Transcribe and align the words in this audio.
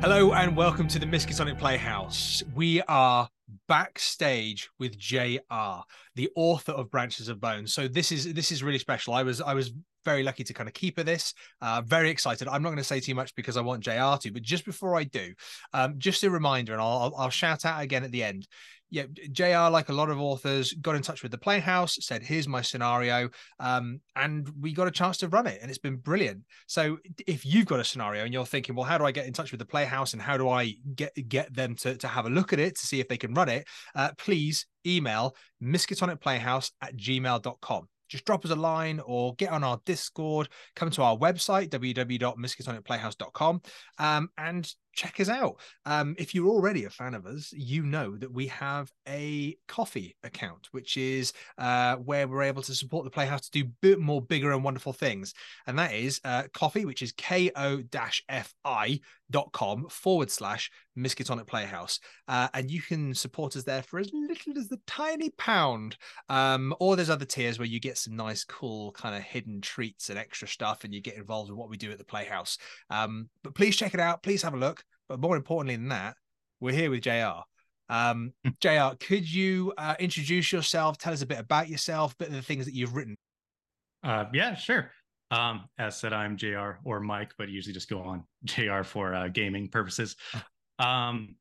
Hello 0.00 0.32
and 0.32 0.56
welcome 0.56 0.88
to 0.88 0.98
the 0.98 1.04
Miskatonic 1.04 1.58
Playhouse. 1.58 2.42
We 2.54 2.80
are 2.88 3.28
backstage 3.68 4.70
with 4.78 4.96
JR, 4.96 5.82
the 6.14 6.30
author 6.34 6.72
of 6.72 6.90
Branches 6.90 7.28
of 7.28 7.38
Bone. 7.38 7.66
So 7.66 7.86
this 7.86 8.10
is 8.10 8.32
this 8.32 8.50
is 8.50 8.62
really 8.62 8.78
special. 8.78 9.12
I 9.12 9.22
was 9.24 9.42
I 9.42 9.52
was 9.52 9.72
very 10.06 10.22
lucky 10.22 10.42
to 10.42 10.54
kind 10.54 10.70
of 10.70 10.72
keep 10.72 10.98
at 10.98 11.04
this. 11.04 11.34
Uh, 11.60 11.82
very 11.84 12.08
excited. 12.08 12.48
I'm 12.48 12.62
not 12.62 12.70
going 12.70 12.78
to 12.78 12.84
say 12.84 13.00
too 13.00 13.14
much 13.14 13.34
because 13.34 13.58
I 13.58 13.60
want 13.60 13.84
JR 13.84 14.16
to, 14.22 14.30
but 14.32 14.40
just 14.40 14.64
before 14.64 14.96
I 14.96 15.04
do, 15.04 15.34
um, 15.74 15.96
just 15.98 16.24
a 16.24 16.30
reminder, 16.30 16.72
and 16.72 16.80
I'll, 16.80 17.12
I'll 17.18 17.28
shout 17.28 17.66
out 17.66 17.82
again 17.82 18.02
at 18.02 18.10
the 18.10 18.24
end 18.24 18.48
yeah, 18.90 19.04
JR, 19.30 19.70
like 19.70 19.88
a 19.88 19.92
lot 19.92 20.10
of 20.10 20.20
authors, 20.20 20.72
got 20.74 20.96
in 20.96 21.02
touch 21.02 21.22
with 21.22 21.30
the 21.30 21.38
Playhouse, 21.38 21.96
said, 22.00 22.22
"Here's 22.22 22.48
my 22.48 22.60
scenario," 22.60 23.30
um, 23.60 24.00
and 24.16 24.48
we 24.60 24.72
got 24.72 24.88
a 24.88 24.90
chance 24.90 25.18
to 25.18 25.28
run 25.28 25.46
it, 25.46 25.60
and 25.62 25.70
it's 25.70 25.78
been 25.78 25.96
brilliant. 25.96 26.42
So, 26.66 26.98
if 27.26 27.46
you've 27.46 27.66
got 27.66 27.80
a 27.80 27.84
scenario 27.84 28.24
and 28.24 28.32
you're 28.32 28.46
thinking, 28.46 28.74
"Well, 28.74 28.84
how 28.84 28.98
do 28.98 29.04
I 29.04 29.12
get 29.12 29.26
in 29.26 29.32
touch 29.32 29.52
with 29.52 29.60
the 29.60 29.66
Playhouse, 29.66 30.12
and 30.12 30.20
how 30.20 30.36
do 30.36 30.48
I 30.48 30.74
get 30.94 31.12
get 31.28 31.54
them 31.54 31.76
to 31.76 31.96
to 31.96 32.08
have 32.08 32.26
a 32.26 32.30
look 32.30 32.52
at 32.52 32.58
it 32.58 32.76
to 32.76 32.86
see 32.86 33.00
if 33.00 33.08
they 33.08 33.16
can 33.16 33.32
run 33.32 33.48
it?" 33.48 33.66
Uh, 33.94 34.10
please 34.18 34.66
email 34.84 35.36
miskatonicplayhouse 35.62 36.72
at 36.80 36.96
gmail.com 36.96 37.88
just 38.10 38.24
drop 38.24 38.44
us 38.44 38.50
a 38.50 38.56
line 38.56 39.00
or 39.06 39.34
get 39.36 39.50
on 39.50 39.64
our 39.64 39.80
Discord, 39.86 40.48
come 40.74 40.90
to 40.90 41.02
our 41.02 41.16
website, 41.16 41.68
www.miskatonicplayhouse.com, 41.68 43.62
um, 43.98 44.28
and 44.36 44.74
check 44.92 45.20
us 45.20 45.28
out. 45.28 45.56
Um, 45.86 46.14
if 46.18 46.34
you're 46.34 46.48
already 46.48 46.84
a 46.84 46.90
fan 46.90 47.14
of 47.14 47.26
us, 47.26 47.52
you 47.52 47.82
know 47.82 48.16
that 48.16 48.32
we 48.32 48.46
have 48.48 48.90
a 49.08 49.56
Ko-fi 49.68 50.14
account, 50.24 50.68
which 50.72 50.96
is 50.96 51.32
uh, 51.58 51.96
where 51.96 52.26
we're 52.28 52.42
able 52.42 52.62
to 52.62 52.74
support 52.74 53.04
the 53.04 53.10
Playhouse 53.10 53.48
to 53.48 53.62
do 53.62 53.70
bit 53.80 53.98
more 53.98 54.22
bigger 54.22 54.52
and 54.52 54.64
wonderful 54.64 54.92
things. 54.92 55.34
And 55.66 55.78
that 55.78 55.94
is 55.94 56.20
uh, 56.24 56.44
Ko-fi, 56.54 56.84
which 56.84 57.02
is 57.02 57.12
ko-fi 57.12 59.00
dot 59.30 59.52
com 59.52 59.88
forward 59.88 60.28
slash 60.30 60.70
Miskatonic 60.98 61.46
Playhouse. 61.46 62.00
Uh, 62.26 62.48
and 62.52 62.68
you 62.70 62.82
can 62.82 63.14
support 63.14 63.54
us 63.56 63.62
there 63.62 63.82
for 63.82 64.00
as 64.00 64.10
little 64.12 64.58
as 64.58 64.68
the 64.68 64.80
tiny 64.86 65.30
pound. 65.30 65.96
Um, 66.28 66.74
or 66.80 66.96
there's 66.96 67.10
other 67.10 67.24
tiers 67.24 67.58
where 67.58 67.68
you 67.68 67.78
get 67.78 67.96
some 67.96 68.16
nice, 68.16 68.42
cool 68.44 68.90
kind 68.92 69.14
of 69.14 69.22
hidden 69.22 69.60
treats 69.60 70.10
and 70.10 70.18
extra 70.18 70.48
stuff, 70.48 70.84
and 70.84 70.92
you 70.92 71.00
get 71.00 71.16
involved 71.16 71.48
in 71.48 71.56
what 71.56 71.70
we 71.70 71.76
do 71.76 71.92
at 71.92 71.98
the 71.98 72.04
Playhouse. 72.04 72.58
Um, 72.90 73.28
but 73.44 73.54
please 73.54 73.76
check 73.76 73.94
it 73.94 74.00
out. 74.00 74.22
Please 74.22 74.42
have 74.42 74.54
a 74.54 74.58
look. 74.58 74.82
But 75.10 75.18
more 75.18 75.36
importantly 75.36 75.74
than 75.74 75.88
that, 75.88 76.14
we're 76.60 76.72
here 76.72 76.88
with 76.88 77.02
JR. 77.02 77.42
Um, 77.88 78.32
hmm. 78.44 78.50
JR, 78.60 78.94
could 79.00 79.28
you 79.28 79.72
uh, 79.76 79.96
introduce 79.98 80.52
yourself? 80.52 80.98
Tell 80.98 81.12
us 81.12 81.20
a 81.20 81.26
bit 81.26 81.40
about 81.40 81.68
yourself, 81.68 82.12
a 82.12 82.16
bit 82.16 82.28
of 82.28 82.34
the 82.34 82.42
things 82.42 82.64
that 82.66 82.74
you've 82.74 82.94
written. 82.94 83.16
Uh, 84.04 84.26
yeah, 84.32 84.54
sure. 84.54 84.92
Um, 85.32 85.64
as 85.78 85.98
said, 85.98 86.12
I'm 86.12 86.36
JR 86.36 86.78
or 86.84 87.00
Mike, 87.00 87.32
but 87.38 87.48
usually 87.48 87.74
just 87.74 87.90
go 87.90 88.00
on 88.02 88.22
JR 88.44 88.84
for 88.84 89.12
uh, 89.12 89.28
gaming 89.28 89.68
purposes. 89.68 90.16
Um, 90.78 91.34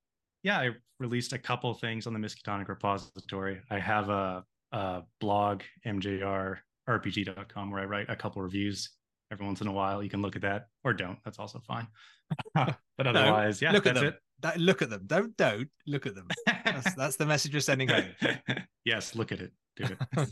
yeah, 0.44 0.60
I 0.60 0.72
released 1.00 1.32
a 1.32 1.38
couple 1.38 1.74
things 1.74 2.06
on 2.06 2.12
the 2.12 2.20
Miskatonic 2.20 2.68
repository. 2.68 3.62
I 3.72 3.80
have 3.80 4.10
a, 4.10 4.44
a 4.74 5.04
blog, 5.22 5.62
mjrrpg.com, 5.88 7.72
where 7.72 7.82
I 7.82 7.86
write 7.86 8.10
a 8.10 8.18
couple 8.18 8.42
reviews 8.42 8.90
every 9.32 9.46
once 9.46 9.62
in 9.62 9.68
a 9.68 9.72
while. 9.72 10.04
You 10.04 10.10
can 10.10 10.22
look 10.22 10.36
at 10.36 10.42
that 10.44 10.68
or 10.84 10.94
don't. 10.94 11.18
That's 11.24 11.40
also 11.40 11.60
fine. 11.60 11.88
but 12.54 12.78
otherwise, 13.00 13.62
no, 13.62 13.68
yeah, 13.68 13.74
look 13.74 13.86
at 13.86 13.96
them. 13.96 14.06
It. 14.06 14.16
That, 14.42 14.60
look 14.60 14.82
at 14.82 14.90
them. 14.90 15.04
Don't 15.06 15.36
don't 15.38 15.70
look 15.88 16.06
at 16.06 16.16
them. 16.16 16.28
That's, 16.46 16.94
that's 16.98 17.16
the 17.18 17.26
message 17.26 17.52
you're 17.52 17.62
sending 17.62 17.90
home. 17.90 18.06
yes, 18.86 19.16
look 19.16 19.32
at 19.32 19.40
it. 19.42 19.52
Do 19.76 19.86
it 19.86 20.30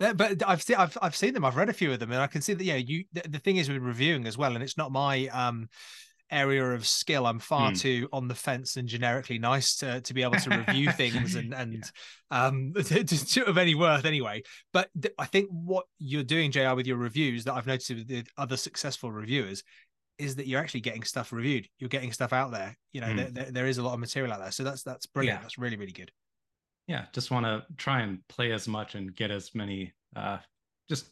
but 0.00 0.42
I've 0.48 0.62
seen 0.62 0.76
I've 0.76 0.96
I've 1.02 1.14
seen 1.14 1.34
them. 1.34 1.44
I've 1.44 1.56
read 1.56 1.68
a 1.68 1.74
few 1.74 1.92
of 1.92 1.98
them, 1.98 2.10
and 2.10 2.20
I 2.20 2.26
can 2.26 2.40
see 2.40 2.54
that. 2.54 2.64
Yeah, 2.64 2.76
you. 2.76 3.04
The, 3.12 3.22
the 3.28 3.38
thing 3.38 3.58
is 3.58 3.68
with 3.68 3.82
reviewing 3.82 4.26
as 4.26 4.38
well, 4.38 4.54
and 4.54 4.62
it's 4.62 4.78
not 4.78 4.90
my 4.90 5.26
um 5.28 5.68
area 6.30 6.64
of 6.72 6.86
skill. 6.86 7.26
I'm 7.26 7.38
far 7.38 7.72
mm. 7.72 7.80
too 7.80 8.08
on 8.12 8.28
the 8.28 8.34
fence 8.34 8.76
and 8.76 8.88
generically 8.88 9.38
nice 9.38 9.76
to 9.78 10.00
to 10.00 10.14
be 10.14 10.22
able 10.22 10.38
to 10.38 10.50
review 10.50 10.90
things 10.96 11.34
and 11.34 11.54
and 11.54 11.74
yeah. 12.30 12.46
um 12.46 12.72
to, 12.84 13.04
to, 13.04 13.46
of 13.46 13.58
any 13.58 13.74
worth 13.74 14.04
anyway. 14.04 14.42
But 14.72 14.90
th- 15.00 15.14
I 15.18 15.26
think 15.26 15.48
what 15.50 15.86
you're 15.98 16.22
doing, 16.22 16.50
Jr, 16.50 16.74
with 16.74 16.86
your 16.86 16.96
reviews 16.96 17.44
that 17.44 17.54
I've 17.54 17.66
noticed 17.66 17.90
with 17.90 18.26
other 18.36 18.56
successful 18.56 19.10
reviewers 19.12 19.62
is 20.18 20.36
that 20.36 20.46
you're 20.46 20.60
actually 20.60 20.80
getting 20.80 21.02
stuff 21.02 21.32
reviewed. 21.32 21.66
You're 21.78 21.88
getting 21.88 22.12
stuff 22.12 22.32
out 22.32 22.50
there. 22.50 22.76
You 22.92 23.00
know, 23.00 23.06
mm. 23.08 23.34
there, 23.34 23.50
there 23.50 23.66
is 23.66 23.78
a 23.78 23.82
lot 23.82 23.94
of 23.94 24.00
material 24.00 24.32
out 24.32 24.40
there. 24.40 24.50
So 24.50 24.64
that's 24.64 24.82
that's 24.82 25.06
brilliant. 25.06 25.38
Yeah. 25.38 25.42
That's 25.42 25.58
really 25.58 25.76
really 25.76 25.92
good 25.92 26.10
yeah 26.90 27.04
just 27.12 27.30
want 27.30 27.46
to 27.46 27.62
try 27.76 28.00
and 28.00 28.18
play 28.28 28.50
as 28.50 28.66
much 28.66 28.96
and 28.96 29.14
get 29.14 29.30
as 29.30 29.54
many 29.54 29.92
uh 30.16 30.38
just 30.88 31.06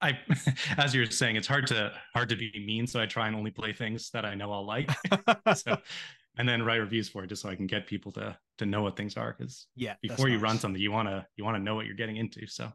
I, 0.00 0.18
as 0.78 0.94
you're 0.94 1.06
saying, 1.06 1.36
it's 1.36 1.46
hard 1.46 1.66
to 1.68 1.92
hard 2.14 2.28
to 2.30 2.36
be 2.36 2.52
mean, 2.66 2.86
so 2.86 3.00
I 3.00 3.06
try 3.06 3.26
and 3.26 3.36
only 3.36 3.50
play 3.50 3.72
things 3.72 4.10
that 4.10 4.24
I 4.24 4.34
know 4.34 4.52
I'll 4.52 4.66
like. 4.66 4.90
so, 5.54 5.76
and 6.38 6.48
then 6.48 6.62
write 6.62 6.76
reviews 6.76 7.08
for 7.08 7.24
it, 7.24 7.28
just 7.28 7.42
so 7.42 7.48
I 7.48 7.56
can 7.56 7.66
get 7.66 7.86
people 7.86 8.12
to 8.12 8.36
to 8.58 8.66
know 8.66 8.82
what 8.82 8.96
things 8.96 9.16
are. 9.16 9.34
Because 9.36 9.66
yeah, 9.76 9.94
before 10.02 10.28
you 10.28 10.36
nice. 10.36 10.42
run 10.42 10.58
something, 10.58 10.80
you 10.80 10.92
wanna 10.92 11.26
you 11.36 11.44
wanna 11.44 11.58
know 11.58 11.74
what 11.74 11.86
you're 11.86 11.94
getting 11.96 12.16
into. 12.16 12.46
So 12.46 12.72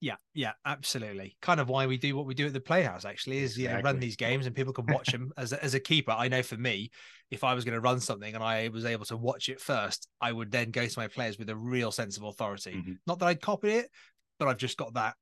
yeah, 0.00 0.16
yeah, 0.34 0.52
absolutely. 0.66 1.36
Kind 1.40 1.60
of 1.60 1.70
why 1.70 1.86
we 1.86 1.96
do 1.96 2.14
what 2.14 2.26
we 2.26 2.34
do 2.34 2.46
at 2.46 2.52
the 2.52 2.60
Playhouse. 2.60 3.04
Actually, 3.04 3.38
is 3.38 3.52
exactly. 3.52 3.62
you 3.62 3.68
know 3.70 3.82
run 3.82 4.00
these 4.00 4.16
games 4.16 4.46
and 4.46 4.54
people 4.54 4.72
can 4.72 4.86
watch 4.86 5.10
them. 5.10 5.32
As 5.36 5.52
a, 5.52 5.64
as 5.64 5.74
a 5.74 5.80
keeper, 5.80 6.10
I 6.12 6.28
know 6.28 6.42
for 6.42 6.56
me, 6.56 6.90
if 7.30 7.42
I 7.42 7.54
was 7.54 7.64
going 7.64 7.74
to 7.74 7.80
run 7.80 8.00
something 8.00 8.34
and 8.34 8.44
I 8.44 8.68
was 8.68 8.84
able 8.84 9.06
to 9.06 9.16
watch 9.16 9.48
it 9.48 9.60
first, 9.60 10.08
I 10.20 10.32
would 10.32 10.50
then 10.50 10.72
go 10.72 10.86
to 10.86 10.98
my 10.98 11.08
players 11.08 11.38
with 11.38 11.48
a 11.48 11.56
real 11.56 11.90
sense 11.90 12.16
of 12.16 12.24
authority. 12.24 12.72
Mm-hmm. 12.72 12.92
Not 13.06 13.18
that 13.20 13.26
I'd 13.26 13.40
copy 13.40 13.70
it, 13.70 13.90
but 14.38 14.48
I've 14.48 14.58
just 14.58 14.76
got 14.76 14.94
that, 14.94 15.14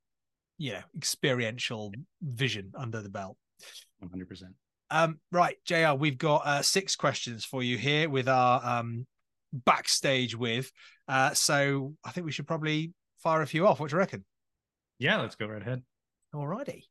you 0.59 0.73
know, 0.73 0.81
experiential 0.97 1.93
vision 2.23 2.73
under 2.77 3.01
the 3.01 3.09
belt. 3.09 3.37
100%. 4.05 4.43
Um, 4.91 5.19
right, 5.31 5.57
JR, 5.65 5.95
we've 5.97 6.19
got 6.19 6.47
uh, 6.47 6.63
six 6.63 6.97
questions 6.97 7.45
for 7.45 7.63
you 7.63 7.79
here 7.79 8.11
with 8.11 8.29
our 8.29 8.63
um, 8.63 9.07
backstage 9.53 10.37
with. 10.37 10.71
Uh, 11.09 11.31
so 11.33 11.95
I 12.05 12.11
think 12.11 12.27
we 12.27 12.33
should 12.33 12.47
probably 12.47 12.93
fire 13.19 13.43
a 13.43 13.47
few 13.47 13.67
off. 13.67 13.81
What 13.81 13.91
do 13.91 13.97
you 13.97 13.99
reckon? 13.99 14.25
Yeah, 14.99 15.21
let's 15.21 15.35
go 15.35 15.47
right 15.47 15.63
ahead. 15.63 15.83
Alrighty. 16.35 16.83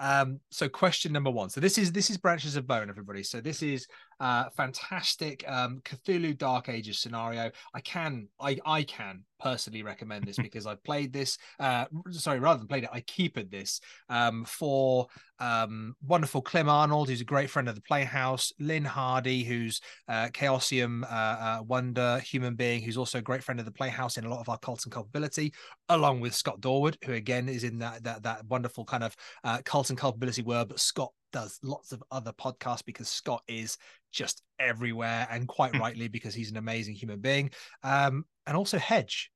Um, 0.00 0.40
so 0.50 0.68
question 0.68 1.12
number 1.12 1.30
one. 1.30 1.50
So 1.50 1.60
this 1.60 1.78
is 1.78 1.92
this 1.92 2.10
is 2.10 2.16
Branches 2.16 2.56
of 2.56 2.66
Bone, 2.66 2.88
everybody. 2.88 3.22
So 3.22 3.40
this 3.40 3.62
is 3.62 3.86
uh 4.20 4.48
fantastic 4.56 5.44
um 5.46 5.80
Cthulhu 5.84 6.36
Dark 6.36 6.68
Ages 6.68 6.98
scenario. 6.98 7.50
I 7.74 7.80
can 7.80 8.28
I 8.40 8.58
I 8.64 8.82
can 8.82 9.24
personally 9.40 9.84
recommend 9.84 10.24
this 10.24 10.36
because 10.42 10.66
I 10.66 10.74
played 10.76 11.12
this 11.12 11.38
uh 11.58 11.86
sorry, 12.10 12.38
rather 12.38 12.58
than 12.58 12.68
played 12.68 12.84
it, 12.84 12.90
I 12.92 13.00
keeped 13.00 13.50
this 13.50 13.80
um 14.08 14.44
for 14.44 15.06
um 15.40 15.94
wonderful 16.04 16.42
Clem 16.42 16.68
Arnold, 16.68 17.08
who's 17.08 17.20
a 17.20 17.24
great 17.24 17.50
friend 17.50 17.68
of 17.68 17.74
the 17.74 17.82
Playhouse, 17.82 18.52
Lynn 18.58 18.84
Hardy, 18.84 19.44
who's 19.44 19.80
uh 20.08 20.28
Chaosium 20.28 21.02
uh, 21.04 21.06
uh 21.06 21.62
wonder 21.62 22.20
human 22.20 22.54
being, 22.54 22.82
who's 22.82 22.96
also 22.96 23.18
a 23.18 23.22
great 23.22 23.42
friend 23.42 23.58
of 23.58 23.66
the 23.66 23.72
Playhouse 23.72 24.16
in 24.16 24.24
a 24.24 24.30
lot 24.30 24.40
of 24.40 24.48
our 24.48 24.58
cult 24.58 24.84
and 24.84 24.92
culpability, 24.92 25.52
along 25.88 26.20
with 26.20 26.34
Scott 26.34 26.60
Dorward, 26.60 26.96
who 27.04 27.12
again 27.14 27.48
is 27.48 27.64
in 27.64 27.78
that 27.78 28.04
that 28.04 28.22
that 28.22 28.44
wonderful 28.46 28.84
kind 28.84 29.04
of 29.04 29.14
uh 29.44 29.58
cult 29.64 29.87
and 29.90 29.98
culpability 29.98 30.42
were, 30.42 30.64
but 30.64 30.80
Scott 30.80 31.12
does 31.32 31.58
lots 31.62 31.92
of 31.92 32.02
other 32.10 32.32
podcasts 32.32 32.84
because 32.84 33.08
Scott 33.08 33.42
is 33.48 33.76
just 34.12 34.42
everywhere 34.58 35.26
and 35.30 35.46
quite 35.46 35.76
rightly 35.78 36.08
because 36.08 36.34
he's 36.34 36.50
an 36.50 36.56
amazing 36.56 36.94
human 36.94 37.20
being. 37.20 37.50
Um, 37.82 38.24
and 38.46 38.56
also 38.56 38.78
Hedge. 38.78 39.30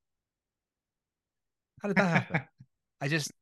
How 1.83 1.89
did 1.89 1.97
that 1.97 2.23
happen? 2.23 2.43
I 3.01 3.09
just 3.09 3.33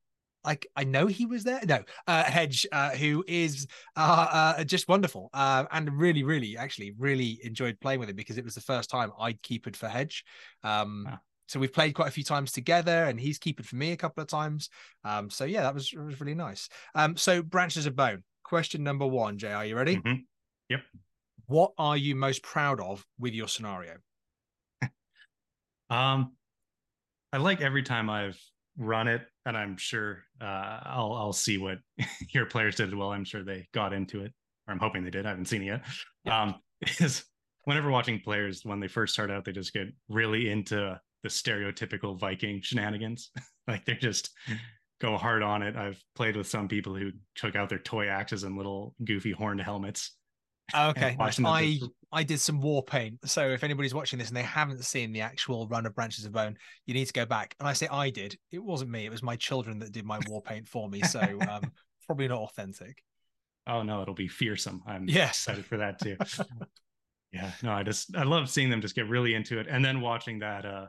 like 0.44 0.66
I 0.75 0.84
know 0.84 1.06
he 1.06 1.26
was 1.26 1.44
there. 1.44 1.60
No, 1.66 1.82
uh, 2.06 2.25
Hedge, 2.25 2.66
uh, 2.72 2.91
who 2.91 3.22
is 3.28 3.66
uh, 3.97 4.54
uh, 4.59 4.65
just 4.65 4.88
wonderful 4.88 5.28
uh, 5.34 5.65
and 5.71 5.92
really, 5.92 6.22
really, 6.22 6.56
actually, 6.56 6.94
really 6.98 7.41
enjoyed 7.42 7.78
playing 7.81 8.00
with 8.00 8.09
him 8.09 8.16
because 8.16 8.38
it 8.38 8.44
was 8.44 8.54
the 8.54 8.60
first 8.62 8.88
time 8.91 9.12
I'd 9.19 9.42
keeped 9.42 9.77
for 9.77 9.88
Hedge. 9.88 10.25
Um, 10.65 11.04
wow. 11.06 11.19
So 11.50 11.59
we've 11.59 11.72
played 11.72 11.94
quite 11.94 12.06
a 12.06 12.12
few 12.12 12.22
times 12.22 12.53
together, 12.53 13.06
and 13.06 13.19
he's 13.19 13.37
keeped 13.37 13.65
for 13.65 13.75
me 13.75 13.91
a 13.91 13.97
couple 13.97 14.22
of 14.22 14.28
times. 14.28 14.71
Um, 15.03 15.28
so 15.30 15.45
yeah, 15.45 15.63
that 15.63 15.74
was 15.74 15.92
was 15.92 16.21
really 16.21 16.36
nice. 16.36 16.69
Um, 16.95 17.16
so 17.16 17.42
branches 17.42 17.86
of 17.86 17.97
bone. 17.97 18.22
Question 18.45 18.84
number 18.84 19.04
one, 19.04 19.36
Jay, 19.36 19.53
are 19.53 19.66
you 19.66 19.74
ready? 19.74 19.97
Mm-hmm. 19.97 20.21
Yep. 20.69 20.80
What 21.47 21.72
are 21.77 21.97
you 21.97 22.15
most 22.15 22.45
proud 22.45 22.80
of 22.80 23.04
with 23.19 23.34
your 23.34 23.48
scenario? 23.48 23.97
um, 25.91 26.36
I 27.33 27.39
like 27.39 27.60
every 27.60 27.83
time 27.83 28.09
I've 28.09 28.41
run 28.78 29.09
it, 29.09 29.22
and 29.45 29.57
I'm 29.57 29.77
sure 29.77 30.22
uh, 30.41 30.78
I'll 30.84 31.15
I'll 31.15 31.33
see 31.33 31.59
what 31.59 31.78
your 32.28 32.47
players 32.47 32.77
did 32.77 32.95
well. 32.95 33.10
I'm 33.10 33.24
sure 33.24 33.42
they 33.42 33.66
got 33.74 33.92
into 33.92 34.22
it, 34.22 34.33
or 34.69 34.72
I'm 34.72 34.78
hoping 34.78 35.03
they 35.03 35.10
did. 35.10 35.27
I 35.27 35.30
haven't 35.30 35.47
seen 35.47 35.63
it 35.63 35.66
yet. 35.66 35.83
Yeah. 36.24 36.42
Um, 36.42 36.54
is 37.01 37.24
whenever 37.65 37.91
watching 37.91 38.21
players 38.21 38.65
when 38.65 38.78
they 38.78 38.86
first 38.86 39.15
start 39.15 39.33
out, 39.33 39.45
they 39.45 39.51
just 39.51 39.72
get 39.72 39.89
really 40.09 40.48
into 40.48 40.97
the 41.22 41.28
stereotypical 41.28 42.19
Viking 42.19 42.61
shenanigans. 42.63 43.31
like 43.69 43.84
they're 43.84 43.95
just 43.95 44.31
go 45.01 45.17
hard 45.17 45.43
on 45.43 45.63
it. 45.63 45.77
I've 45.77 46.03
played 46.15 46.37
with 46.37 46.47
some 46.47 46.69
people 46.69 46.95
who 46.95 47.11
took 47.34 47.57
out 47.57 47.69
their 47.69 47.78
toy 47.78 48.09
axes 48.09 48.45
and 48.45 48.57
little 48.57 48.95
goofy 49.05 49.33
horned 49.33 49.61
helmets. 49.61 50.13
Okay, 50.72 51.17
I 51.19 51.81
I 52.13 52.22
did 52.22 52.39
some 52.39 52.61
war 52.61 52.84
paint. 52.84 53.19
So 53.28 53.49
if 53.49 53.65
anybody's 53.65 53.93
watching 53.93 54.21
this 54.21 54.28
and 54.28 54.37
they 54.37 54.45
haven't 54.45 54.84
seen 54.84 55.11
the 55.11 55.21
actual 55.21 55.67
run 55.67 55.84
of 55.84 55.97
Branches 55.97 56.25
of 56.25 56.31
Bone, 56.31 56.57
you 56.87 56.95
need 56.95 57.07
to 57.07 57.13
go 57.13 57.27
back. 57.27 57.57
And 57.59 57.69
I 57.69 57.72
say 57.72 57.89
I 57.89 58.11
did. 58.11 58.37
It 58.53 58.63
wasn't 58.63 58.93
me. 58.93 59.05
It 59.05 59.11
was 59.11 59.21
my 59.21 59.34
children 59.34 59.81
that 59.81 59.91
did 59.91 60.05
my 60.05 60.21
war 60.28 60.41
paint 60.41 60.69
for 60.69 60.89
me. 60.89 61.03
So 61.03 61.19
um, 61.21 61.72
probably 62.07 62.28
not 62.28 62.39
authentic. 62.39 63.03
Oh 63.67 63.83
no, 63.83 64.01
it'll 64.03 64.15
be 64.15 64.28
fearsome. 64.28 64.81
I'm 64.87 65.09
yes. 65.09 65.39
excited 65.39 65.67
for 65.67 65.78
that 65.78 66.01
too. 66.01 66.17
Yeah, 67.33 67.51
no, 67.63 67.72
I 67.72 67.83
just 67.83 68.17
I 68.17 68.25
love 68.25 68.51
seeing 68.51 68.71
them 68.71 68.81
just 68.81 68.95
get 68.95 69.09
really 69.09 69.34
into 69.34 69.59
it 69.61 69.67
and 69.69 69.84
then 69.84 70.01
watching 70.01 70.41
that 70.41 70.65
uh 70.65 70.87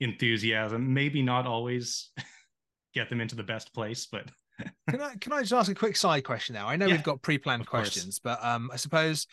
enthusiasm. 0.00 0.92
Maybe 0.92 1.22
not 1.22 1.46
always 1.46 2.10
get 2.94 3.08
them 3.08 3.20
into 3.20 3.36
the 3.36 3.42
best 3.42 3.72
place, 3.74 4.06
but 4.10 4.24
can 4.90 5.00
I 5.00 5.14
can 5.16 5.32
I 5.32 5.40
just 5.40 5.52
ask 5.52 5.70
a 5.70 5.74
quick 5.74 5.96
side 5.96 6.24
question 6.24 6.54
now? 6.54 6.66
I 6.68 6.76
know 6.76 6.86
Yeah, 6.86 6.94
we've 6.94 7.02
got 7.02 7.22
pre-planned 7.22 7.66
questions, 7.66 8.18
but 8.18 8.42
um, 8.44 8.70
I 8.72 8.76
suppose 8.76 9.26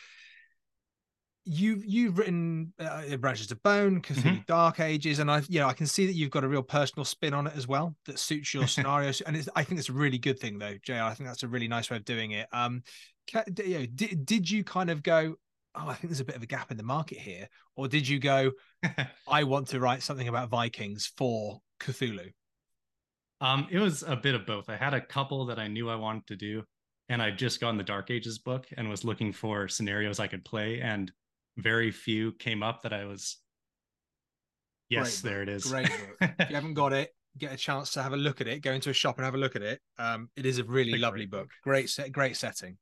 you've 1.46 1.86
you've 1.86 2.18
written 2.18 2.74
uh, 2.80 3.16
Branches 3.18 3.52
of 3.52 3.62
Bone, 3.62 4.02
Cthulhu 4.02 4.46
Dark 4.48 4.80
Ages, 4.80 5.20
and 5.20 5.30
I 5.30 5.42
you 5.48 5.60
know 5.60 5.68
I 5.68 5.74
can 5.74 5.88
see 5.88 6.06
that 6.08 6.14
you've 6.14 6.32
got 6.32 6.44
a 6.44 6.48
real 6.48 6.64
personal 6.64 7.06
spin 7.06 7.34
on 7.34 7.48
it 7.48 7.54
as 7.56 7.68
well 7.68 7.96
that 8.06 8.20
suits 8.20 8.54
your 8.54 8.68
scenarios, 8.68 9.22
and 9.22 9.36
it's, 9.36 9.50
I 9.56 9.64
think 9.64 9.80
it's 9.80 9.90
a 9.90 9.94
really 9.94 10.18
good 10.18 10.40
thing 10.40 10.58
though, 10.58 10.76
Jr. 10.84 10.94
I 11.04 11.14
think 11.14 11.30
that's 11.30 11.44
a 11.44 11.48
really 11.48 11.68
nice 11.68 11.90
way 11.90 11.98
of 11.98 12.06
doing 12.06 12.32
it. 12.32 12.48
Um, 12.52 12.84
ca- 13.32 13.44
d- 13.52 13.64
you 13.64 13.80
know, 13.80 13.86
did 13.86 14.26
did 14.26 14.50
you 14.50 14.64
kind 14.64 14.90
of 14.90 15.04
go? 15.04 15.36
Oh, 15.78 15.88
I 15.90 15.94
think 15.94 16.10
there's 16.10 16.20
a 16.22 16.26
bit 16.26 16.36
of 16.36 16.44
a 16.44 16.48
gap 16.48 16.72
in 16.72 16.78
the 16.78 16.84
market 16.84 17.18
here, 17.18 17.48
or 17.76 17.88
did 17.88 18.08
you 18.08 18.20
go? 18.20 18.52
I 19.28 19.44
want 19.44 19.68
to 19.70 19.80
write 19.80 20.04
something 20.04 20.28
about 20.28 20.50
Vikings 20.50 21.12
for 21.18 21.60
Cthulhu. 21.82 22.32
Um, 23.42 23.68
it 23.70 23.80
was 23.80 24.04
a 24.04 24.16
bit 24.16 24.36
of 24.36 24.46
both. 24.46 24.70
I 24.70 24.78
had 24.78 24.94
a 24.94 25.02
couple 25.02 25.46
that 25.48 25.60
I 25.60 25.68
knew 25.68 25.90
I 25.90 25.96
wanted 25.96 26.28
to 26.28 26.36
do, 26.38 26.64
and 27.10 27.22
I'd 27.22 27.38
just 27.38 27.60
gotten 27.60 27.78
the 27.78 27.84
Dark 27.84 28.10
Ages 28.10 28.40
book 28.40 28.66
and 28.78 28.90
was 28.90 29.04
looking 29.04 29.34
for 29.34 29.68
scenarios 29.68 30.20
I 30.20 30.28
could 30.28 30.46
play, 30.46 30.80
and 30.82 31.12
very 31.58 31.92
few 31.92 32.32
came 32.34 32.64
up 32.64 32.84
that 32.84 32.94
I 32.94 33.06
was. 33.06 33.38
Yes, 34.90 35.22
Great 35.22 35.32
there 35.32 35.42
it 35.42 35.50
is. 35.50 35.66
Great 35.66 35.88
book. 35.88 36.32
if 36.40 36.50
you 36.50 36.56
haven't 36.56 36.76
got 36.76 36.94
it, 36.94 37.10
get 37.38 37.54
a 37.54 37.58
chance 37.58 37.92
to 37.94 38.04
have 38.04 38.14
a 38.14 38.18
look 38.18 38.40
at 38.40 38.48
it. 38.48 38.62
Go 38.62 38.72
into 38.72 38.90
a 38.90 38.94
shop 38.94 39.18
and 39.18 39.26
have 39.26 39.36
a 39.36 39.38
look 39.40 39.56
at 39.56 39.62
it. 39.62 39.82
Um, 39.98 40.30
it 40.36 40.46
is 40.46 40.60
a 40.60 40.64
really 40.64 40.94
a 40.96 40.98
lovely 40.98 41.26
book. 41.26 41.42
book. 41.42 41.50
Great 41.64 41.90
set, 41.90 42.12
great 42.12 42.38
setting. 42.38 42.78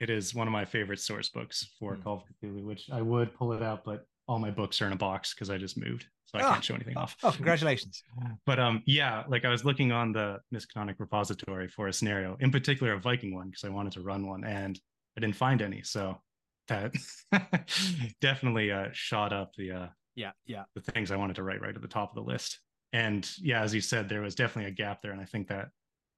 It 0.00 0.10
is 0.10 0.34
one 0.34 0.46
of 0.48 0.52
my 0.52 0.64
favorite 0.64 1.00
source 1.00 1.28
books 1.28 1.68
for 1.78 1.94
Hmm. 1.96 2.02
Call 2.02 2.14
of 2.16 2.22
Cthulhu, 2.42 2.64
which 2.64 2.90
I 2.90 3.00
would 3.02 3.34
pull 3.34 3.52
it 3.52 3.62
out, 3.62 3.84
but 3.84 4.06
all 4.26 4.38
my 4.38 4.50
books 4.50 4.80
are 4.82 4.86
in 4.86 4.92
a 4.92 4.96
box 4.96 5.34
because 5.34 5.50
I 5.50 5.58
just 5.58 5.76
moved, 5.76 6.06
so 6.24 6.38
I 6.38 6.42
Ah. 6.42 6.52
can't 6.52 6.64
show 6.64 6.74
anything 6.74 6.96
off. 6.96 7.16
Oh, 7.22 7.30
congratulations! 7.32 8.02
But 8.46 8.58
um, 8.58 8.82
yeah, 8.86 9.24
like 9.28 9.44
I 9.44 9.48
was 9.50 9.64
looking 9.64 9.92
on 9.92 10.12
the 10.12 10.40
Miskatonic 10.54 10.96
repository 10.98 11.68
for 11.68 11.88
a 11.88 11.92
scenario, 11.92 12.36
in 12.40 12.50
particular 12.50 12.94
a 12.94 13.00
Viking 13.00 13.34
one, 13.34 13.48
because 13.50 13.64
I 13.64 13.68
wanted 13.68 13.92
to 13.94 14.00
run 14.02 14.26
one, 14.26 14.44
and 14.44 14.78
I 15.16 15.20
didn't 15.20 15.36
find 15.36 15.60
any. 15.62 15.82
So 15.82 16.20
that 16.68 16.94
definitely 18.20 18.70
uh, 18.72 18.88
shot 18.92 19.32
up 19.32 19.52
the 19.56 19.70
uh, 19.72 19.86
Yeah, 20.16 20.32
yeah. 20.46 20.64
the 20.74 20.80
things 20.80 21.10
I 21.10 21.16
wanted 21.16 21.36
to 21.36 21.42
write 21.42 21.60
right 21.60 21.74
at 21.74 21.82
the 21.82 21.88
top 21.88 22.10
of 22.10 22.14
the 22.16 22.30
list. 22.30 22.58
And 22.92 23.28
yeah, 23.40 23.62
as 23.62 23.74
you 23.74 23.80
said, 23.80 24.08
there 24.08 24.20
was 24.22 24.34
definitely 24.34 24.70
a 24.70 24.74
gap 24.74 25.02
there, 25.02 25.12
and 25.12 25.20
I 25.20 25.24
think 25.24 25.48
that 25.48 25.68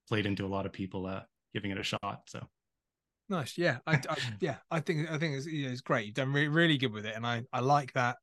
played 0.07 0.25
into 0.25 0.45
a 0.45 0.47
lot 0.47 0.65
of 0.65 0.71
people 0.73 1.05
uh, 1.07 1.21
giving 1.53 1.71
it 1.71 1.77
a 1.79 1.83
shot. 1.83 2.21
So 2.27 2.47
Nice. 3.29 3.57
Yeah, 3.57 3.79
I, 3.85 3.95
I 4.09 4.15
yeah, 4.39 4.55
I 4.71 4.79
think 4.79 5.09
I 5.11 5.17
think 5.17 5.35
it's, 5.35 5.47
yeah, 5.47 5.69
it's 5.69 5.81
great. 5.81 6.05
You've 6.05 6.15
done 6.15 6.31
re- 6.33 6.47
really 6.47 6.77
good 6.77 6.93
with 6.93 7.05
it, 7.05 7.15
and 7.15 7.25
I 7.25 7.43
I 7.51 7.59
like 7.59 7.93
that 7.93 8.17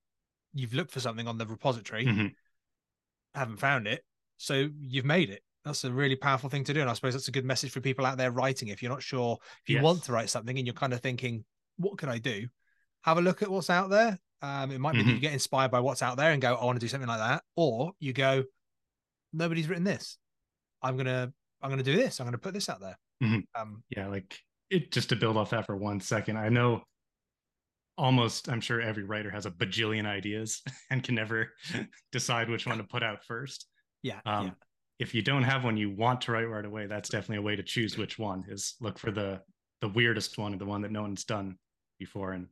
you've 0.52 0.74
looked 0.74 0.92
for 0.92 1.00
something 1.00 1.26
on 1.28 1.36
the 1.38 1.46
repository, 1.46 2.06
Mhm. 2.06 2.32
haven't 3.34 3.56
found 3.58 3.86
it, 3.86 4.04
so 4.36 4.68
you've 4.80 5.04
made 5.04 5.30
it. 5.30 5.42
That's 5.64 5.84
a 5.84 5.92
really 5.92 6.16
powerful 6.16 6.50
thing 6.50 6.64
to 6.64 6.74
do, 6.74 6.80
and 6.80 6.90
I 6.90 6.92
suppose 6.92 7.14
that's 7.14 7.28
a 7.28 7.32
good 7.32 7.44
message 7.44 7.70
for 7.72 7.80
people 7.80 8.06
out 8.06 8.18
there 8.18 8.30
writing. 8.30 8.68
If 8.68 8.82
you're 8.82 8.92
not 8.92 9.02
sure, 9.02 9.38
if 9.62 9.68
you 9.68 9.76
Yes. 9.76 9.82
want 9.84 10.04
to 10.04 10.12
write 10.12 10.30
something 10.30 10.56
and 10.56 10.66
you're 10.66 10.74
kind 10.74 10.92
of 10.92 11.00
thinking, 11.00 11.44
what 11.76 11.98
can 11.98 12.08
I 12.08 12.18
do? 12.18 12.48
Have 13.02 13.18
a 13.18 13.22
look 13.22 13.42
at 13.42 13.50
what's 13.50 13.70
out 13.70 13.90
there. 13.90 14.18
Um, 14.42 14.70
it 14.70 14.78
might 14.78 14.92
be 14.92 15.02
that 15.02 15.10
Mhm. 15.10 15.14
you 15.14 15.20
get 15.20 15.32
inspired 15.32 15.70
by 15.70 15.80
what's 15.80 16.02
out 16.02 16.16
there 16.18 16.32
and 16.32 16.40
go, 16.42 16.54
I 16.54 16.64
want 16.64 16.76
to 16.76 16.80
do 16.84 16.88
something 16.88 17.08
like 17.08 17.18
that, 17.18 17.42
or 17.56 17.92
you 17.98 18.12
go, 18.12 18.44
nobody's 19.32 19.68
written 19.68 19.84
this. 19.84 20.18
I'm 20.82 20.96
gonna 20.96 21.32
I'm 21.62 21.70
gonna 21.70 21.82
do 21.82 21.96
this. 21.96 22.20
I'm 22.20 22.26
gonna 22.26 22.36
put 22.38 22.52
this 22.52 22.68
out 22.68 22.80
there. 22.80 22.98
Mhm. 23.22 23.44
Um, 23.54 23.82
yeah, 23.88 24.06
like 24.08 24.38
it 24.70 24.90
just 24.92 25.08
to 25.10 25.16
build 25.16 25.36
off 25.36 25.50
that 25.50 25.66
for 25.66 25.76
one 25.76 26.00
second. 26.00 26.36
I 26.38 26.48
know 26.48 26.82
almost 27.96 28.48
I'm 28.48 28.60
sure 28.60 28.80
every 28.80 29.04
writer 29.04 29.30
has 29.30 29.46
a 29.46 29.50
bajillion 29.50 30.06
ideas 30.06 30.62
and 30.90 31.02
can 31.02 31.14
never 31.14 31.52
decide 32.12 32.48
which 32.50 32.66
one 32.66 32.78
to 32.78 32.84
put 32.84 33.02
out 33.02 33.24
first. 33.24 33.66
yeah, 34.02 34.20
Um, 34.26 34.46
yeah. 34.46 34.52
if 34.98 35.14
you 35.14 35.22
don't 35.22 35.44
have 35.44 35.64
one 35.64 35.76
you 35.76 35.90
want 35.90 36.20
to 36.22 36.32
write 36.32 36.48
right 36.48 36.64
away, 36.64 36.86
that's 36.86 37.08
definitely 37.08 37.36
a 37.38 37.42
way 37.42 37.56
to 37.56 37.62
choose 37.62 37.96
which 37.96 38.18
one 38.18 38.44
is 38.48 38.74
look 38.80 38.98
for 38.98 39.10
the 39.10 39.40
the 39.80 39.88
weirdest 39.88 40.38
one, 40.38 40.56
the 40.56 40.64
one 40.64 40.80
that 40.82 40.90
no 40.92 41.02
one's 41.02 41.24
done 41.24 41.56
before, 41.98 42.32
and 42.32 42.46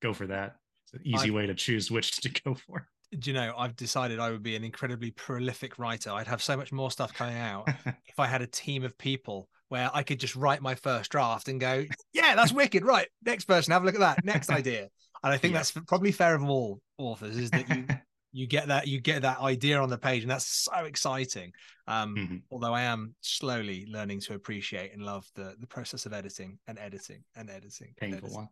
go 0.00 0.14
for 0.14 0.26
that. 0.26 0.56
It's 0.84 0.94
an 0.94 1.00
easy 1.04 1.22
I've- 1.24 1.30
way 1.32 1.46
to 1.46 1.54
choose 1.54 1.90
which 1.90 2.16
to 2.22 2.28
go 2.44 2.54
for. 2.54 2.88
do 3.20 3.30
you 3.30 3.34
know 3.34 3.54
i've 3.56 3.76
decided 3.76 4.18
i 4.18 4.30
would 4.32 4.42
be 4.42 4.56
an 4.56 4.64
incredibly 4.64 5.12
prolific 5.12 5.78
writer 5.78 6.10
i'd 6.10 6.26
have 6.26 6.42
so 6.42 6.56
much 6.56 6.72
more 6.72 6.90
stuff 6.90 7.14
coming 7.14 7.36
out 7.38 7.68
if 8.08 8.18
i 8.18 8.26
had 8.26 8.42
a 8.42 8.46
team 8.48 8.82
of 8.82 8.98
people 8.98 9.48
where 9.68 9.90
i 9.94 10.02
could 10.02 10.20
just 10.20 10.36
write 10.36 10.62
my 10.62 10.74
first 10.74 11.10
draft 11.10 11.48
and 11.48 11.60
go 11.60 11.84
yeah 12.12 12.34
that's 12.34 12.52
wicked 12.52 12.84
right 12.84 13.08
next 13.24 13.44
person 13.46 13.72
have 13.72 13.82
a 13.82 13.86
look 13.86 13.94
at 13.94 14.00
that 14.00 14.24
next 14.24 14.50
idea 14.60 14.88
and 15.22 15.32
i 15.32 15.36
think 15.36 15.52
Yeah. 15.52 15.58
that's 15.58 15.72
probably 15.72 16.12
fair 16.12 16.34
of 16.34 16.42
all 16.48 16.80
authors 16.98 17.36
is 17.36 17.50
that 17.50 17.68
you 17.68 17.86
you 18.32 18.46
get 18.46 18.68
that 18.68 18.86
you 18.86 19.00
get 19.00 19.22
that 19.22 19.40
idea 19.40 19.80
on 19.80 19.88
the 19.88 19.96
page 19.96 20.22
and 20.22 20.30
that's 20.30 20.64
so 20.70 20.84
exciting 20.84 21.52
um 21.86 22.14
Mhm. 22.16 22.42
although 22.50 22.74
i 22.74 22.82
am 22.82 23.14
slowly 23.22 23.86
learning 23.88 24.20
to 24.20 24.34
appreciate 24.34 24.92
and 24.92 25.02
love 25.02 25.26
the 25.34 25.54
the 25.58 25.66
process 25.66 26.04
of 26.06 26.12
editing 26.12 26.58
and 26.66 26.78
editing 26.78 27.24
and 27.34 27.48
editing 27.48 27.94
Painful 27.96 28.30
one. 28.30 28.48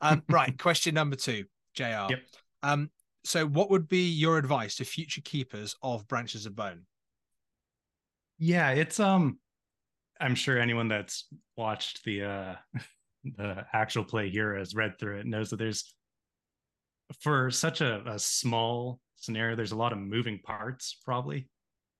Um, 0.00 0.22
right. 0.28 0.58
Question 0.58 0.94
number 0.94 1.16
two, 1.16 1.44
JR. 1.74 2.10
Yep. 2.10 2.20
Um, 2.62 2.90
so 3.24 3.46
what 3.46 3.70
would 3.70 3.88
be 3.88 4.10
your 4.10 4.36
advice 4.36 4.74
to 4.76 4.84
future 4.84 5.22
keepers 5.22 5.74
of 5.82 6.06
branches 6.06 6.44
of 6.44 6.54
bone? 6.54 6.82
Yeah, 8.38 8.70
it's 8.72 9.00
um 9.00 9.38
I'm 10.20 10.34
sure 10.34 10.58
anyone 10.58 10.88
that's 10.88 11.26
watched 11.56 12.04
the 12.04 12.24
uh 12.24 12.54
the 13.36 13.64
actual 13.72 14.04
play 14.04 14.30
here 14.30 14.56
has 14.56 14.74
read 14.74 14.98
through 14.98 15.18
it 15.18 15.26
knows 15.26 15.50
that 15.50 15.58
there's 15.58 15.94
for 17.20 17.50
such 17.50 17.80
a, 17.80 18.02
a 18.06 18.18
small 18.18 19.00
scenario, 19.16 19.56
there's 19.56 19.72
a 19.72 19.76
lot 19.76 19.92
of 19.92 19.98
moving 19.98 20.38
parts, 20.38 20.96
probably, 21.04 21.48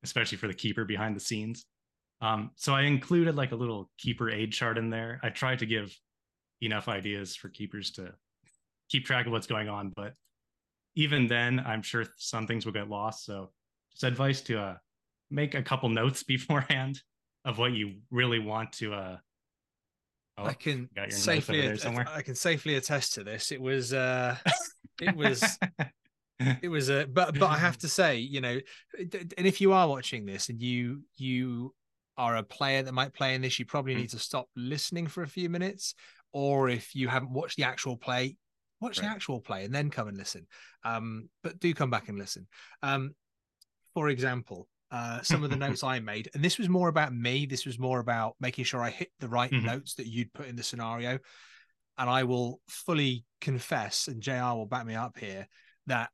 especially 0.03 0.39
for 0.39 0.47
the 0.47 0.55
keeper 0.55 0.85
behind 0.85 1.17
the 1.17 1.21
scenes. 1.21 1.67
Um, 2.21 2.51
so 2.57 2.75
I 2.75 2.83
included 2.83 3.35
like 3.35 3.53
a 3.53 3.57
little 3.57 3.91
keeper 3.99 4.31
aid 4.31 4.53
chart 4.53 4.79
in 4.79 4.91
there. 4.91 5.21
I 5.23 5.31
tried 5.31 5.61
to 5.61 5.67
give 5.67 5.97
enough 6.61 6.89
ideas 6.89 7.35
for 7.35 7.49
keepers 7.49 7.91
to 7.93 8.13
keep 8.91 9.07
track 9.07 9.27
of 9.27 9.33
what's 9.33 9.47
going 9.47 9.69
on, 9.69 9.93
but 9.97 10.15
even 10.97 11.27
then, 11.27 11.61
I'm 11.61 11.83
sure 11.83 12.05
some 12.17 12.47
things 12.47 12.67
will 12.67 12.73
get 12.73 12.91
lost. 12.91 13.25
So 13.25 13.53
just 13.93 14.05
advice 14.05 14.41
to 14.43 14.61
uh 14.61 14.77
make 15.31 15.55
a 15.55 15.63
couple 15.63 15.89
notes 15.89 16.23
beforehand 16.35 17.01
of 17.45 17.59
what 17.59 17.73
you 17.73 17.95
really 18.11 18.39
want 18.39 18.73
to 18.75 18.95
uh 18.95 19.17
oh, 20.39 20.45
I 20.47 20.53
can 20.55 20.89
got 20.95 21.03
your 21.09 21.11
notes 21.11 21.23
safely 21.25 21.77
somewhere. 21.79 22.07
I 22.09 22.23
can 22.23 22.35
safely 22.35 22.77
attest 22.77 23.15
to 23.15 23.25
this. 23.25 23.53
It 23.53 23.61
was 23.61 23.93
uh 23.93 24.37
it 25.01 25.15
was 25.17 25.59
it 26.63 26.69
was 26.69 26.89
a 26.89 27.07
but 27.07 27.39
but 27.39 27.47
I 27.51 27.59
have 27.59 27.79
to 27.79 27.89
say, 28.01 28.19
you 28.19 28.41
know, 28.41 28.59
and 28.99 29.47
if 29.47 29.61
you 29.61 29.73
are 29.73 29.89
watching 29.89 30.27
this 30.27 30.49
and 30.49 30.61
you 30.61 31.03
you 31.17 31.75
are 32.17 32.37
a 32.37 32.43
player 32.43 32.83
that 32.83 32.93
might 32.93 33.15
play 33.15 33.35
in 33.35 33.41
this, 33.43 33.59
you 33.59 33.65
probably 33.65 33.95
Mm. 33.95 33.99
need 33.99 34.11
to 34.11 34.19
stop 34.19 34.49
listening 34.55 35.07
for 35.07 35.23
a 35.23 35.29
few 35.29 35.49
minutes. 35.49 35.95
Or 36.33 36.69
if 36.69 36.95
you 36.95 37.09
haven't 37.09 37.33
watched 37.33 37.57
the 37.57 37.65
actual 37.65 37.97
play, 37.97 38.37
watch 38.81 38.99
the 38.99 39.07
actual 39.07 39.41
play 39.41 39.65
and 39.65 39.75
then 39.75 39.91
come 39.91 40.07
and 40.07 40.17
listen. 40.17 40.47
Um, 40.85 41.29
but 41.43 41.59
do 41.59 41.73
come 41.75 41.91
back 41.91 42.09
and 42.09 42.19
listen. 42.19 42.47
Um, 42.83 43.15
for 43.95 44.11
example, 44.11 44.69
uh, 44.91 45.21
some 45.23 45.45
of 45.45 45.51
the 45.51 45.57
notes 45.57 45.83
I 45.83 46.01
made, 46.01 46.31
and 46.35 46.45
this 46.45 46.59
was 46.59 46.69
more 46.69 46.89
about 46.89 47.15
me. 47.15 47.47
This 47.47 47.67
was 47.67 47.79
more 47.79 48.01
about 48.01 48.37
making 48.41 48.65
sure 48.65 48.83
I 48.83 48.91
hit 48.91 49.11
the 49.21 49.29
right 49.29 49.51
Mhm. 49.51 49.65
notes 49.65 49.95
that 49.95 50.07
you'd 50.07 50.33
put 50.33 50.47
in 50.47 50.57
the 50.57 50.63
scenario. 50.63 51.19
And 51.99 52.09
I 52.09 52.25
will 52.25 52.61
fully 52.69 53.25
confess, 53.41 54.09
and 54.09 54.23
JR 54.23 54.55
will 54.55 54.67
back 54.67 54.87
me 54.87 54.95
up 54.95 55.19
here, 55.19 55.47
that 55.87 56.11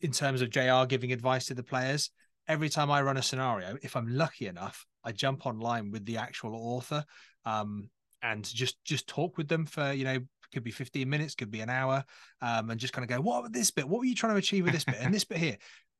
in 0.00 0.10
terms 0.12 0.40
of 0.40 0.50
JR 0.50 0.86
giving 0.86 1.12
advice 1.12 1.46
to 1.46 1.54
the 1.54 1.62
players, 1.62 2.10
every 2.48 2.68
time 2.68 2.90
I 2.90 3.02
run 3.02 3.16
a 3.16 3.22
scenario, 3.22 3.76
if 3.82 3.96
I'm 3.96 4.08
lucky 4.08 4.46
enough, 4.46 4.86
I 5.04 5.12
jump 5.12 5.44
online 5.46 5.90
with 5.90 6.06
the 6.06 6.16
actual 6.16 6.54
author 6.54 7.04
um, 7.44 7.90
and 8.22 8.44
just 8.44 8.82
just 8.84 9.06
talk 9.06 9.36
with 9.36 9.48
them 9.48 9.66
for 9.66 9.92
you 9.92 10.04
know 10.04 10.18
could 10.52 10.64
be 10.64 10.70
15 10.70 11.08
minutes, 11.08 11.34
could 11.34 11.50
be 11.50 11.60
an 11.60 11.68
hour, 11.68 12.04
um, 12.40 12.70
and 12.70 12.80
just 12.80 12.92
kind 12.92 13.04
of 13.04 13.14
go, 13.14 13.20
what 13.20 13.40
about 13.40 13.52
this 13.52 13.70
bit? 13.70 13.86
What 13.86 13.98
were 13.98 14.04
you 14.06 14.14
trying 14.14 14.32
to 14.32 14.38
achieve 14.38 14.64
with 14.64 14.72
this 14.72 14.84
bit 14.84 14.96
and 15.00 15.12
this 15.12 15.24
bit 15.24 15.38
here? 15.38 15.56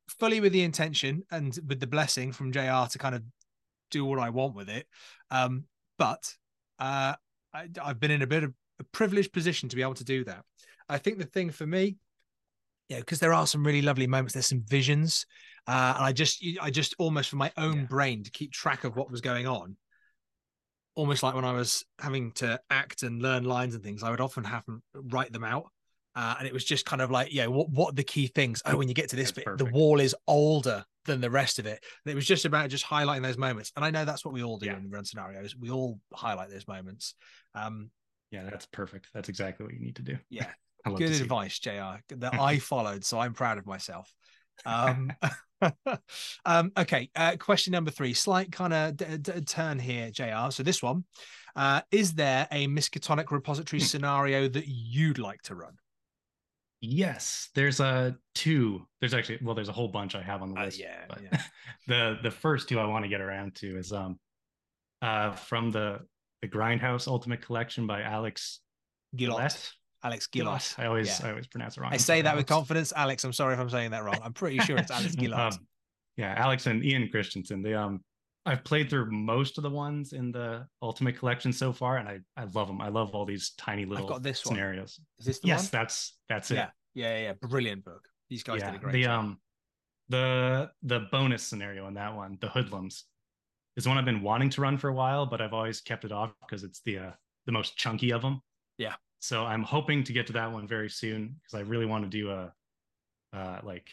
Fully 0.09 0.41
with 0.41 0.53
the 0.53 0.63
intention 0.63 1.25
and 1.31 1.59
with 1.67 1.81
the 1.81 1.87
blessing 1.87 2.33
from 2.33 2.53
JR 2.53 2.87
to 2.91 2.99
kind 2.99 3.15
of 3.15 3.23
do 3.91 4.05
what 4.05 4.19
I 4.19 4.31
want 4.31 4.55
with 4.55 4.69
it. 4.69 4.87
Um, 5.31 5.65
but 5.99 6.33
uh, 6.79 7.15
I, 7.53 7.69
I've 7.83 8.01
been 8.01 8.11
in 8.11 8.23
a 8.23 8.27
bit 8.27 8.45
of 8.45 8.53
a 8.79 8.85
privileged 8.85 9.33
position 9.33 9.69
to 9.69 9.77
be 9.77 9.83
able 9.83 9.95
to 9.95 10.05
do 10.05 10.25
that. 10.25 10.43
I 10.89 10.99
think 10.99 11.19
the 11.19 11.25
thing 11.25 11.51
for 11.51 11.67
me, 11.67 11.97
yeah, 12.89 13.01
because 13.01 13.19
there 13.19 13.33
are 13.33 13.47
some 13.47 13.67
really 13.67 13.83
lovely 13.83 14.07
moments. 14.07 14.35
There's 14.35 14.47
some 14.47 14.63
visions, 14.67 15.27
uh, 15.67 15.95
and 15.97 16.05
I 16.05 16.13
just, 16.13 16.45
I 16.61 16.71
just 16.71 16.95
almost 16.99 17.31
for 17.31 17.37
my 17.37 17.51
own 17.57 17.79
Yeah. 17.79 17.87
brain 17.87 18.23
to 18.23 18.31
keep 18.31 18.53
track 18.53 18.85
of 18.85 18.95
what 18.95 19.11
was 19.11 19.21
going 19.21 19.47
on. 19.49 19.77
Almost 20.95 21.23
like 21.23 21.35
when 21.35 21.45
I 21.45 21.53
was 21.53 21.85
having 21.99 22.31
to 22.33 22.61
act 22.71 23.03
and 23.03 23.21
learn 23.21 23.45
lines 23.45 23.75
and 23.75 23.83
things, 23.83 24.03
I 24.03 24.11
would 24.11 24.21
often 24.21 24.45
have 24.45 24.63
write 24.95 25.33
them 25.33 25.45
out. 25.45 25.71
Uh, 26.17 26.35
and 26.39 26.49
it 26.49 26.53
was 26.53 26.65
just 26.65 26.87
kind 26.87 27.03
of 27.03 27.11
like, 27.11 27.33
yeah, 27.33 27.47
what 27.47 27.69
what 27.69 27.91
are 27.91 27.95
the 27.95 28.03
key 28.03 28.27
things? 28.27 28.63
Oh, 28.65 28.77
when 28.77 28.89
you 28.89 28.95
get 28.95 29.11
to 29.11 29.17
this 29.17 29.31
That's 29.31 29.45
bit, 29.45 29.59
the 29.59 29.67
wall 29.67 30.01
is 30.01 30.17
older 30.27 30.83
than 31.05 31.21
the 31.21 31.31
rest 31.31 31.59
of 31.59 31.67
it. 31.67 31.85
And 32.05 32.11
it 32.13 32.15
was 32.15 32.27
just 32.27 32.47
about 32.47 32.71
just 32.71 32.87
highlighting 32.87 33.23
those 33.23 33.37
moments. 33.37 33.71
And 33.77 33.85
I 33.85 33.91
know 33.91 34.05
that's 34.07 34.25
what 34.25 34.33
we 34.33 34.43
all 34.43 34.57
do 34.59 34.67
Yeah. 34.67 34.79
we 34.79 34.89
run 34.89 35.05
scenarios. 35.05 35.55
We 35.55 35.71
all 35.71 36.01
highlight 36.15 36.51
those 36.51 36.67
moments. 36.67 37.15
Um, 37.55 37.91
yeah, 38.31 38.45
that's 38.45 38.67
perfect. 38.67 39.09
That's 39.15 39.29
exactly 39.29 39.65
what 39.65 39.75
you 39.75 39.81
need 39.81 39.97
to 39.97 40.03
do. 40.03 40.17
Yeah. 40.31 40.47
Good 40.97 41.11
advice, 41.21 41.59
Jr. 41.59 41.99
That 42.17 42.35
I 42.41 42.59
followed, 42.61 43.05
so 43.05 43.19
I'm 43.19 43.35
proud 43.35 43.59
of 43.59 43.67
myself. 43.67 44.13
Um, 44.65 45.13
um, 46.45 46.73
okay, 46.77 47.11
uh, 47.15 47.37
question 47.39 47.73
number 47.73 47.91
three. 47.91 48.15
Slight 48.15 48.53
kind 48.53 48.73
of 48.73 48.97
d- 48.97 49.19
d- 49.19 49.41
turn 49.43 49.79
here, 49.79 50.11
Jr. 50.11 50.51
So 50.51 50.63
this 50.63 50.83
one, 50.83 51.05
uh, 51.57 51.83
is 51.91 52.15
there 52.15 52.47
a 52.51 52.67
Miskatonic 52.69 53.31
repository 53.31 53.81
scenario 53.81 54.49
that 54.49 54.67
you'd 54.67 55.19
like 55.19 55.43
to 55.43 55.55
run? 55.55 55.75
Yes, 56.81 57.49
there's 57.55 57.81
a 57.81 58.17
two. 58.35 58.87
There's 59.01 59.15
actually 59.15 59.39
well, 59.43 59.55
there's 59.55 59.69
a 59.69 59.73
whole 59.73 59.89
bunch 59.89 60.15
I 60.15 60.23
have 60.23 60.43
on 60.43 60.53
the 60.53 60.61
Uh, 60.61 60.65
list. 60.67 60.79
yeah, 60.79 61.05
but 61.09 61.23
yeah. 61.23 61.43
the 61.89 62.19
the 62.23 62.31
first 62.31 62.69
two 62.69 62.79
I 62.79 62.85
want 62.87 63.05
to 63.05 63.09
get 63.09 63.21
around 63.21 63.55
to 63.57 63.79
is 63.79 63.93
um 63.93 64.19
uh 65.03 65.33
from 65.33 65.71
the 65.71 66.01
the 66.43 66.49
Grindhouse 66.49 67.09
Ultimate 67.09 67.41
Collection 67.43 67.87
by 67.87 68.03
Alex 68.03 68.61
Gillot. 69.17 69.37
Gillette. 69.39 69.73
Alex. 70.05 70.27
Gillot. 70.27 70.75
I 70.79 70.87
always 70.87 71.09
Yeah. 71.21 71.27
I 71.27 71.31
always 71.31 71.47
pronounce 71.47 71.77
it 71.77 71.81
wrong. 71.81 71.93
I 71.93 71.97
say 71.97 72.23
that 72.23 72.37
with 72.37 72.47
confidence. 72.47 72.93
Alex, 72.95 73.25
I'm 73.25 73.33
sorry 73.33 73.55
if 73.55 73.61
I'm 73.61 73.71
saying 73.71 73.91
that 73.93 74.05
wrong. 74.05 74.19
I'm 74.23 74.35
pretty 74.35 74.59
sure 74.59 74.77
it's 74.77 74.91
Alex 74.91 75.15
Gillot. 75.15 75.39
Um, 75.55 75.67
yeah, 76.19 76.35
Alex 76.37 76.67
and 76.67 76.85
Ian 76.85 77.09
Christensen. 77.11 77.63
They 77.63 77.75
um 77.75 78.03
I've 78.47 78.65
played 78.65 78.89
through 78.89 79.11
most 79.11 79.59
of 79.59 79.63
the 79.63 79.71
ones 79.71 80.13
in 80.13 80.33
the 80.33 80.67
Ultimate 80.81 81.19
Collection 81.19 81.53
so 81.53 81.73
far, 81.73 81.99
and 81.99 82.09
I 82.09 82.21
I 82.37 82.45
love 82.55 82.69
them. 82.69 82.81
I 82.81 82.89
love 82.89 83.15
all 83.15 83.25
these 83.25 83.51
tiny 83.59 83.85
little 83.85 84.07
got 84.07 84.23
this 84.23 84.47
one. 84.47 84.55
scenarios. 84.55 85.01
is 85.19 85.27
this 85.27 85.41
the 85.41 85.49
Yes, 85.49 85.65
one? 85.65 85.81
that's 85.81 86.17
that's 86.29 86.51
it. 86.51 86.55
Yeah. 86.57 86.71
Yeah, 86.95 87.19
yeah, 87.19 87.23
yeah. 87.25 87.33
Brilliant 87.35 87.85
book. 87.85 88.09
These 88.31 88.43
guys 88.43 88.61
yeah, 88.61 88.71
did 88.71 88.81
a 88.81 88.85
great 88.85 88.93
the 88.95 89.03
job. 89.05 89.19
um 89.19 89.41
the 90.09 90.71
the 90.83 91.01
bonus 91.11 91.43
scenario 91.43 91.89
in 91.89 91.95
that 91.95 92.15
one, 92.15 92.39
the 92.41 92.49
hoodlums, 92.49 93.05
is 93.77 93.87
one 93.87 93.99
I've 93.99 94.05
been 94.05 94.23
wanting 94.23 94.51
to 94.51 94.61
run 94.61 94.79
for 94.79 94.89
a 94.89 94.95
while, 94.95 95.27
but 95.27 95.41
I've 95.41 95.53
always 95.53 95.81
kept 95.81 96.05
it 96.05 96.13
off 96.13 96.33
because 96.41 96.65
it's 96.65 96.81
the 96.83 96.99
uh, 96.99 97.11
the 97.47 97.53
most 97.53 97.77
chunky 97.77 98.13
of 98.13 98.23
them. 98.23 98.41
Yeah. 98.79 98.95
So 99.19 99.45
I'm 99.45 99.63
hoping 99.63 100.05
to 100.05 100.13
get 100.13 100.27
to 100.29 100.33
that 100.35 100.53
one 100.53 100.69
very 100.69 100.89
soon 100.89 101.37
because 101.43 101.59
I 101.59 101.69
really 101.69 101.87
want 101.87 102.05
to 102.05 102.11
do 102.11 102.31
a 102.31 102.53
uh 103.33 103.61
like 103.65 103.89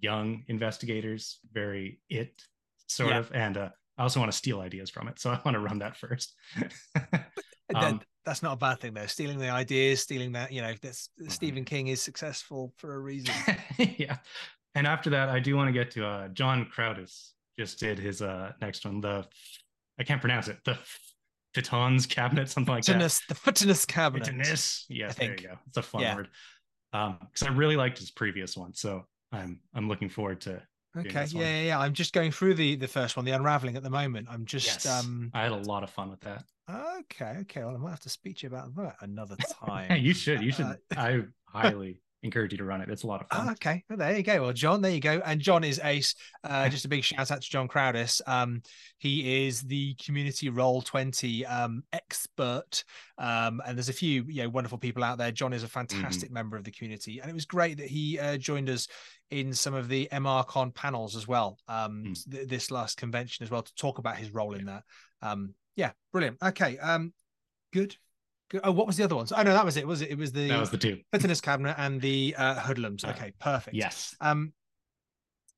young 0.00 0.44
investigators, 0.48 1.40
very 1.52 2.00
it 2.08 2.42
sort 2.90 3.10
Yeah. 3.10 3.18
of, 3.18 3.32
and 3.32 3.56
uh, 3.56 3.68
I 3.98 4.02
also 4.02 4.20
want 4.20 4.30
to 4.32 4.36
steal 4.36 4.60
ideas 4.60 4.90
from 4.90 5.08
it, 5.08 5.18
so 5.18 5.30
I 5.30 5.40
want 5.44 5.54
to 5.54 5.60
run 5.60 5.78
that 5.80 5.96
first. 5.96 6.34
That- 7.72 7.84
um, 7.84 8.00
that's 8.24 8.42
not 8.42 8.54
a 8.54 8.56
bad 8.56 8.80
thing 8.80 8.94
though. 8.94 9.06
Stealing 9.06 9.38
the 9.38 9.48
ideas, 9.48 10.00
stealing 10.00 10.32
that, 10.32 10.50
you 10.52 10.60
know, 10.60 10.74
that's 10.82 11.08
Stephen 11.28 11.64
King 11.64 11.86
is 11.86 12.02
successful 12.02 12.74
for 12.78 12.94
a 12.96 12.98
reason. 12.98 13.32
yeah. 13.96 14.16
And 14.74 14.88
after 14.88 15.08
that, 15.10 15.28
I 15.28 15.38
do 15.38 15.56
want 15.56 15.68
to 15.68 15.72
get 15.72 15.92
to 15.92 16.04
uh 16.04 16.28
John 16.28 16.66
Crowdis 16.76 17.30
just 17.58 17.78
did 17.78 17.96
his 17.98 18.22
uh 18.22 18.52
next 18.60 18.84
one, 18.84 19.00
the 19.00 19.24
I 20.00 20.02
can't 20.02 20.20
pronounce 20.20 20.48
it, 20.48 20.58
the 20.64 20.76
Fitons 21.56 22.08
cabinet, 22.08 22.50
something 22.50 22.74
like 22.74 22.84
that. 22.84 22.92
Fitness, 22.92 23.20
the 23.28 23.34
fitness 23.36 23.84
cabinet. 23.86 24.26
Fitness. 24.26 24.84
Yes, 24.88 25.14
there 25.14 25.30
you 25.40 25.46
go. 25.48 25.54
It's 25.68 25.76
a 25.76 25.82
fun 25.82 26.02
Yeah. 26.02 26.16
word. 26.16 26.28
Um, 26.92 27.18
because 27.20 27.46
I 27.46 27.52
really 27.52 27.76
liked 27.76 27.98
his 27.98 28.10
previous 28.10 28.56
one. 28.56 28.74
So 28.74 29.04
I'm 29.30 29.60
I'm 29.74 29.88
looking 29.88 30.08
forward 30.08 30.40
to 30.42 30.60
Okay, 30.96 31.24
yeah, 31.30 31.40
yeah, 31.40 31.62
yeah. 31.62 31.78
I'm 31.78 31.94
just 31.94 32.12
going 32.12 32.32
through 32.32 32.54
the 32.54 32.74
the 32.76 32.88
first 32.88 33.16
one, 33.16 33.24
the 33.24 33.30
unraveling 33.32 33.76
at 33.76 33.82
the 33.82 33.90
moment. 33.90 34.28
I'm 34.30 34.44
just 34.44 34.84
Yes. 34.84 34.86
um 34.86 35.30
I 35.32 35.42
had 35.42 35.52
a 35.52 35.56
lot 35.56 35.82
of 35.84 35.90
fun 35.90 36.10
with 36.10 36.20
that. 36.20 36.44
okay, 36.68 37.36
okay. 37.42 37.64
Well, 37.64 37.74
I 37.74 37.78
might 37.78 37.90
have 37.90 38.00
to 38.00 38.08
speak 38.08 38.38
to 38.38 38.46
you 38.46 38.48
about 38.54 38.74
that 38.76 38.96
another 39.00 39.36
time. 39.64 40.02
you 40.02 40.12
should. 40.14 40.42
You 40.42 40.52
should. 40.52 40.66
Uh, 40.66 40.74
I 40.96 41.22
highly 41.44 42.02
encourage 42.22 42.52
you 42.52 42.58
to 42.58 42.64
run 42.64 42.80
it. 42.80 42.90
It's 42.90 43.02
a 43.02 43.06
lot 43.06 43.22
of 43.22 43.28
fun. 43.28 43.48
Oh, 43.48 43.52
okay, 43.52 43.82
well, 43.88 43.96
there 43.98 44.16
you 44.16 44.22
go. 44.22 44.42
Well, 44.42 44.52
John, 44.52 44.82
there 44.82 44.90
you 44.90 45.00
go. 45.00 45.22
And 45.24 45.40
John 45.40 45.64
is 45.64 45.80
ace. 45.82 46.14
Uh, 46.44 46.68
just 46.68 46.84
a 46.84 46.88
big 46.88 47.02
shout 47.02 47.30
out 47.30 47.40
to 47.42 47.48
John 47.50 47.66
Crowdis. 47.68 48.20
Um, 48.26 48.62
he 48.98 49.46
is 49.46 49.62
the 49.62 49.94
community 49.94 50.48
roll 50.50 50.82
twenty 50.82 51.46
um, 51.46 51.82
expert, 51.92 52.84
um, 53.18 53.62
and 53.66 53.76
there's 53.76 53.88
a 53.88 53.94
few 53.94 54.24
you 54.28 54.42
know 54.42 54.48
wonderful 54.50 54.78
people 54.78 55.02
out 55.02 55.18
there. 55.18 55.32
John 55.32 55.52
is 55.52 55.62
a 55.62 55.68
fantastic 55.68 56.30
member 56.30 56.56
of 56.56 56.64
the 56.64 56.70
community, 56.72 57.20
and 57.20 57.30
it 57.30 57.34
was 57.34 57.46
great 57.46 57.78
that 57.78 57.88
he 57.88 58.18
uh, 58.18 58.36
joined 58.36 58.68
us 58.68 58.86
in 59.30 59.52
some 59.54 59.74
of 59.74 59.88
the 59.88 60.08
MRCon 60.12 60.74
panels 60.74 61.14
as 61.16 61.26
well. 61.28 61.58
Um, 61.68 62.04
Mm. 62.08 62.30
th- 62.32 62.48
this 62.48 62.70
last 62.70 62.96
convention 62.96 63.44
as 63.44 63.50
well 63.50 63.62
to 63.62 63.74
talk 63.76 63.98
about 63.98 64.16
his 64.16 64.30
role 64.32 64.54
in 64.54 64.66
that. 64.66 64.82
Um, 65.22 65.54
yeah, 65.76 65.92
brilliant. 66.12 66.36
Okay, 66.42 66.78
um, 66.78 67.12
good. 67.72 67.96
Oh, 68.64 68.72
what 68.72 68.86
was 68.86 68.96
the 68.96 69.04
other 69.04 69.16
ones? 69.16 69.32
Oh 69.32 69.42
no, 69.42 69.52
that 69.52 69.64
was 69.64 69.76
it. 69.76 69.86
Was 69.86 70.02
it? 70.02 70.10
It 70.10 70.18
was 70.18 70.32
the 70.32 70.48
that 70.48 70.60
was 70.60 70.70
the 70.70 70.78
two. 70.78 70.98
fitness 71.12 71.40
cabinet 71.40 71.76
and 71.78 72.00
the 72.00 72.34
uh, 72.36 72.54
hoodlums. 72.54 73.04
Okay, 73.04 73.32
perfect. 73.38 73.76
Yes. 73.76 74.14
Um, 74.20 74.52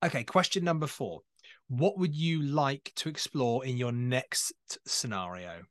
okay, 0.04 0.24
question 0.24 0.64
number 0.64 0.86
four. 0.86 1.20
What 1.68 1.98
would 1.98 2.14
you 2.14 2.42
like 2.42 2.92
to 2.96 3.08
explore 3.08 3.64
in 3.64 3.76
your 3.76 3.92
next 3.92 4.52
scenario? 4.86 5.62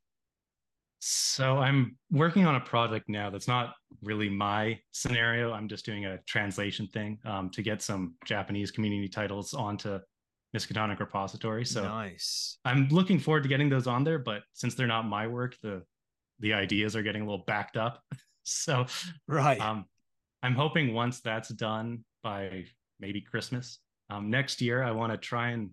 So 1.04 1.58
I'm 1.58 1.98
working 2.12 2.46
on 2.46 2.56
a 2.56 2.60
project 2.60 3.10
now 3.10 3.32
that's 3.32 3.48
not 3.48 3.74
really 4.04 4.30
my 4.30 4.80
scenario. 4.92 5.52
I'm 5.52 5.68
just 5.68 5.84
doing 5.84 6.06
a 6.06 6.20
translation 6.28 6.88
thing 6.88 7.18
um, 7.26 7.50
to 7.52 7.64
get 7.64 7.82
some 7.82 8.16
Japanese 8.26 8.70
community 8.70 9.10
titles 9.10 9.56
onto 9.56 10.00
Miskatonic 10.56 11.00
repository. 11.00 11.66
So 11.66 11.84
nice. 11.84 12.60
I'm 12.66 12.88
looking 12.90 13.18
forward 13.18 13.44
to 13.44 13.50
getting 13.50 13.70
those 13.70 13.88
on 13.88 14.04
there, 14.04 14.20
but 14.20 14.42
since 14.54 14.76
they're 14.76 14.86
not 14.86 15.08
my 15.08 15.26
work, 15.26 15.56
the 15.64 15.82
the 16.42 16.54
ideas 16.54 16.96
are 16.96 17.04
getting 17.04 17.22
a 17.22 17.26
little 17.26 17.44
backed 17.46 17.78
up. 17.78 18.04
so 18.44 18.86
Right. 19.28 19.60
um, 19.62 19.86
I'm 20.44 20.56
hoping 20.56 20.94
once 20.94 21.22
that's 21.22 21.50
done 21.50 22.04
by 22.24 22.66
maybe 23.00 23.22
Christmas 23.22 23.80
um, 24.10 24.30
next 24.30 24.62
year, 24.62 24.84
I 24.84 24.92
want 24.92 25.12
to 25.14 25.18
try 25.18 25.50
and 25.52 25.70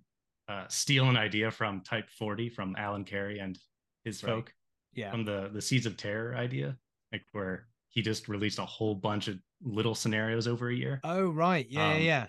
uh, 0.49 0.65
steal 0.69 1.09
an 1.09 1.17
idea 1.17 1.51
from 1.51 1.81
Type 1.83 2.09
40 2.11 2.51
from 2.51 2.75
Alan 2.79 3.05
Carey 3.05 3.39
and 3.41 3.59
his 4.05 4.23
Right. 4.23 4.31
folk 4.31 4.55
yeah. 4.95 5.11
from 5.11 5.25
the 5.25 5.51
the 5.53 5.61
Seeds 5.61 5.87
of 5.87 5.97
Terror 5.97 6.35
idea, 6.37 6.77
like 7.13 7.25
where 7.33 7.67
he 7.89 8.01
just 8.03 8.29
released 8.29 8.59
a 8.59 8.65
whole 8.65 8.95
bunch 8.95 9.29
of 9.29 9.39
little 9.63 9.95
scenarios 9.95 10.47
over 10.47 10.69
a 10.71 10.75
year. 10.75 11.01
oh, 11.05 11.29
right. 11.31 11.67
Yeah, 11.69 11.95
um, 11.95 12.01
yeah. 12.01 12.27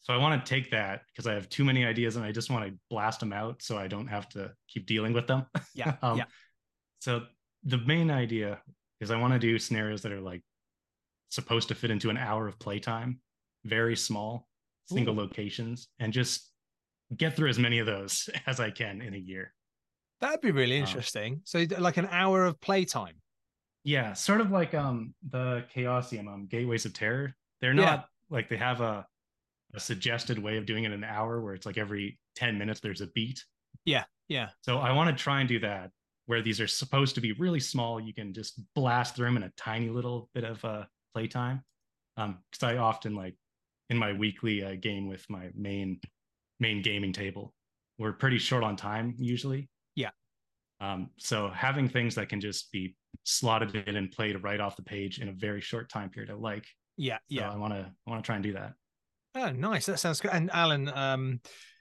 So 0.00 0.12
I 0.12 0.18
want 0.18 0.44
to 0.44 0.48
take 0.48 0.70
that 0.70 1.02
because 1.08 1.26
I 1.26 1.32
have 1.34 1.48
too 1.48 1.64
many 1.64 1.84
ideas 1.84 2.16
and 2.16 2.24
I 2.24 2.30
just 2.30 2.50
want 2.50 2.66
to 2.66 2.78
blast 2.90 3.20
them 3.20 3.32
out 3.32 3.62
so 3.62 3.78
I 3.78 3.88
don't 3.88 4.06
have 4.06 4.28
to 4.30 4.52
keep 4.68 4.86
dealing 4.86 5.12
with 5.14 5.26
them. 5.26 5.46
Yeah. 5.74 5.96
um, 6.02 6.18
yeah. 6.18 6.24
So 7.00 7.22
the 7.64 7.78
main 7.78 8.10
idea 8.10 8.60
is 9.00 9.10
I 9.10 9.16
want 9.18 9.32
to 9.32 9.38
do 9.38 9.58
scenarios 9.58 10.02
that 10.02 10.12
are 10.12 10.20
like 10.20 10.42
supposed 11.30 11.68
to 11.68 11.74
fit 11.74 11.90
into 11.90 12.10
an 12.10 12.16
hour 12.16 12.46
of 12.46 12.58
playtime, 12.58 13.20
very 13.64 13.96
small, 13.96 14.48
single 14.86 15.14
Ooh. 15.14 15.22
locations, 15.22 15.88
and 15.98 16.12
just 16.12 16.50
get 17.16 17.36
through 17.36 17.48
as 17.48 17.58
many 17.58 17.78
of 17.78 17.86
those 17.86 18.28
as 18.46 18.60
I 18.60 18.70
can 18.70 19.00
in 19.00 19.14
a 19.14 19.18
year. 19.18 19.52
That'd 20.20 20.40
be 20.40 20.52
really 20.52 20.78
um, 20.80 20.86
interesting. 20.86 21.40
so, 21.44 21.64
like 21.78 21.96
an 21.96 22.08
hour 22.10 22.44
of 22.44 22.60
playtime. 22.60 23.16
Yeah, 23.82 24.14
sort 24.14 24.40
of 24.40 24.50
like 24.50 24.72
um 24.74 25.14
the 25.30 25.64
Chaosium, 25.74 26.28
um, 26.28 26.46
Gateways 26.46 26.86
of 26.86 26.92
Terror. 26.94 27.34
They're 27.60 27.74
Yeah. 27.74 27.84
not 27.84 28.08
like 28.30 28.48
they 28.48 28.56
have 28.56 28.80
a 28.80 29.06
a 29.74 29.80
suggested 29.80 30.38
way 30.38 30.56
of 30.56 30.66
doing 30.66 30.84
it 30.84 30.88
in 30.88 30.92
an 30.92 31.04
hour 31.04 31.40
where 31.40 31.52
it's 31.52 31.66
like 31.66 31.76
every 31.78 32.16
10 32.36 32.56
minutes 32.56 32.78
there's 32.78 33.00
a 33.00 33.08
beat. 33.08 33.44
Yeah. 33.84 34.04
Yeah. 34.28 34.50
So 34.60 34.78
I 34.78 34.92
want 34.92 35.16
to 35.16 35.20
try 35.20 35.40
and 35.40 35.48
do 35.48 35.58
that 35.60 35.90
where 36.26 36.42
these 36.42 36.60
are 36.60 36.66
supposed 36.66 37.14
to 37.16 37.20
be 37.20 37.32
really 37.32 37.60
small. 37.60 38.00
You 38.00 38.14
can 38.14 38.32
just 38.32 38.60
blast 38.74 39.16
through 39.16 39.26
them 39.26 39.36
in 39.36 39.42
a 39.42 39.52
tiny 39.56 39.88
little 39.90 40.30
bit 40.34 40.44
of 40.44 40.64
uh, 40.64 40.84
playtime. 41.14 41.62
Um, 42.16 42.38
because 42.50 42.62
I 42.62 42.76
often 42.78 43.14
like 43.14 43.34
in 43.90 43.96
my 43.98 44.12
weekly 44.12 44.62
uh, 44.62 44.76
game 44.80 45.08
with 45.08 45.28
my 45.28 45.50
main 45.54 46.00
main 46.60 46.82
gaming 46.82 47.12
table, 47.12 47.52
we're 47.98 48.12
pretty 48.12 48.38
short 48.38 48.62
on 48.64 48.76
time 48.76 49.14
usually. 49.18 49.68
Yeah. 49.96 50.10
Um, 50.80 51.10
so 51.18 51.50
having 51.50 51.88
things 51.88 52.14
that 52.14 52.28
can 52.28 52.40
just 52.40 52.70
be 52.72 52.96
slotted 53.24 53.74
in 53.74 53.96
and 53.96 54.10
played 54.10 54.42
right 54.42 54.60
off 54.60 54.76
the 54.76 54.82
page 54.82 55.18
in 55.18 55.28
a 55.28 55.32
very 55.32 55.60
short 55.60 55.88
time 55.88 56.10
period, 56.10 56.30
I 56.30 56.34
like. 56.34 56.66
Yeah. 56.96 57.16
So 57.16 57.20
Yeah. 57.28 57.50
I 57.50 57.56
want 57.56 57.72
to 57.74 57.90
I 58.06 58.10
want 58.10 58.22
to 58.22 58.26
try 58.26 58.36
and 58.36 58.44
do 58.44 58.52
that. 58.52 58.74
Oh, 59.34 59.50
nice. 59.50 59.86
That 59.86 59.98
sounds 59.98 60.20
good. 60.20 60.30
And 60.32 60.50
Alan, 60.52 60.88
um, 60.88 61.40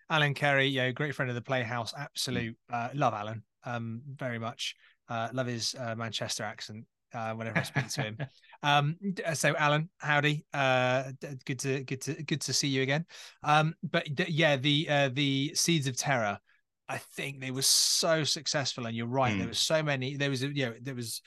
Alan 0.09 0.33
Carey, 0.33 0.67
yeah, 0.67 0.89
great 0.91 1.13
friend 1.15 1.29
of 1.29 1.35
the 1.35 1.41
Playhouse. 1.41 1.93
Absolute 1.95 2.57
uh, 2.71 2.89
love 2.95 3.13
Alan, 3.13 3.43
um, 3.65 4.01
very 4.15 4.39
much. 4.39 4.75
Uh, 5.09 5.29
love 5.33 5.47
his 5.47 5.75
uh, 5.79 5.95
Manchester 5.95 6.43
accent. 6.43 6.85
Uh, 7.13 7.33
whenever 7.35 7.59
I 7.59 7.63
speak 7.63 7.87
to 7.89 8.01
him. 8.01 8.17
Um, 8.63 8.95
so 9.33 9.53
Alan, 9.57 9.89
howdy. 9.97 10.45
Uh, 10.53 11.11
good 11.43 11.59
to 11.59 11.83
good 11.83 11.99
to 12.03 12.23
good 12.23 12.39
to 12.41 12.53
see 12.53 12.69
you 12.69 12.81
again. 12.81 13.05
Um, 13.43 13.75
but 13.83 14.15
d- 14.15 14.25
yeah, 14.29 14.55
the 14.55 14.87
uh, 14.89 15.09
the 15.11 15.51
Seeds 15.53 15.85
of 15.87 15.97
Terror. 15.97 16.39
I 16.87 16.97
think 16.97 17.41
they 17.41 17.51
were 17.51 17.61
so 17.61 18.23
successful, 18.23 18.85
and 18.85 18.95
you're 18.95 19.05
right. 19.05 19.35
There 19.37 19.45
Mm. 19.47 19.49
was 19.49 19.59
so 19.59 19.83
many. 19.83 20.15
There 20.15 20.29
was 20.29 20.43
you 20.43 20.65
know 20.65 20.73
there 20.81 20.95
was 20.95 21.21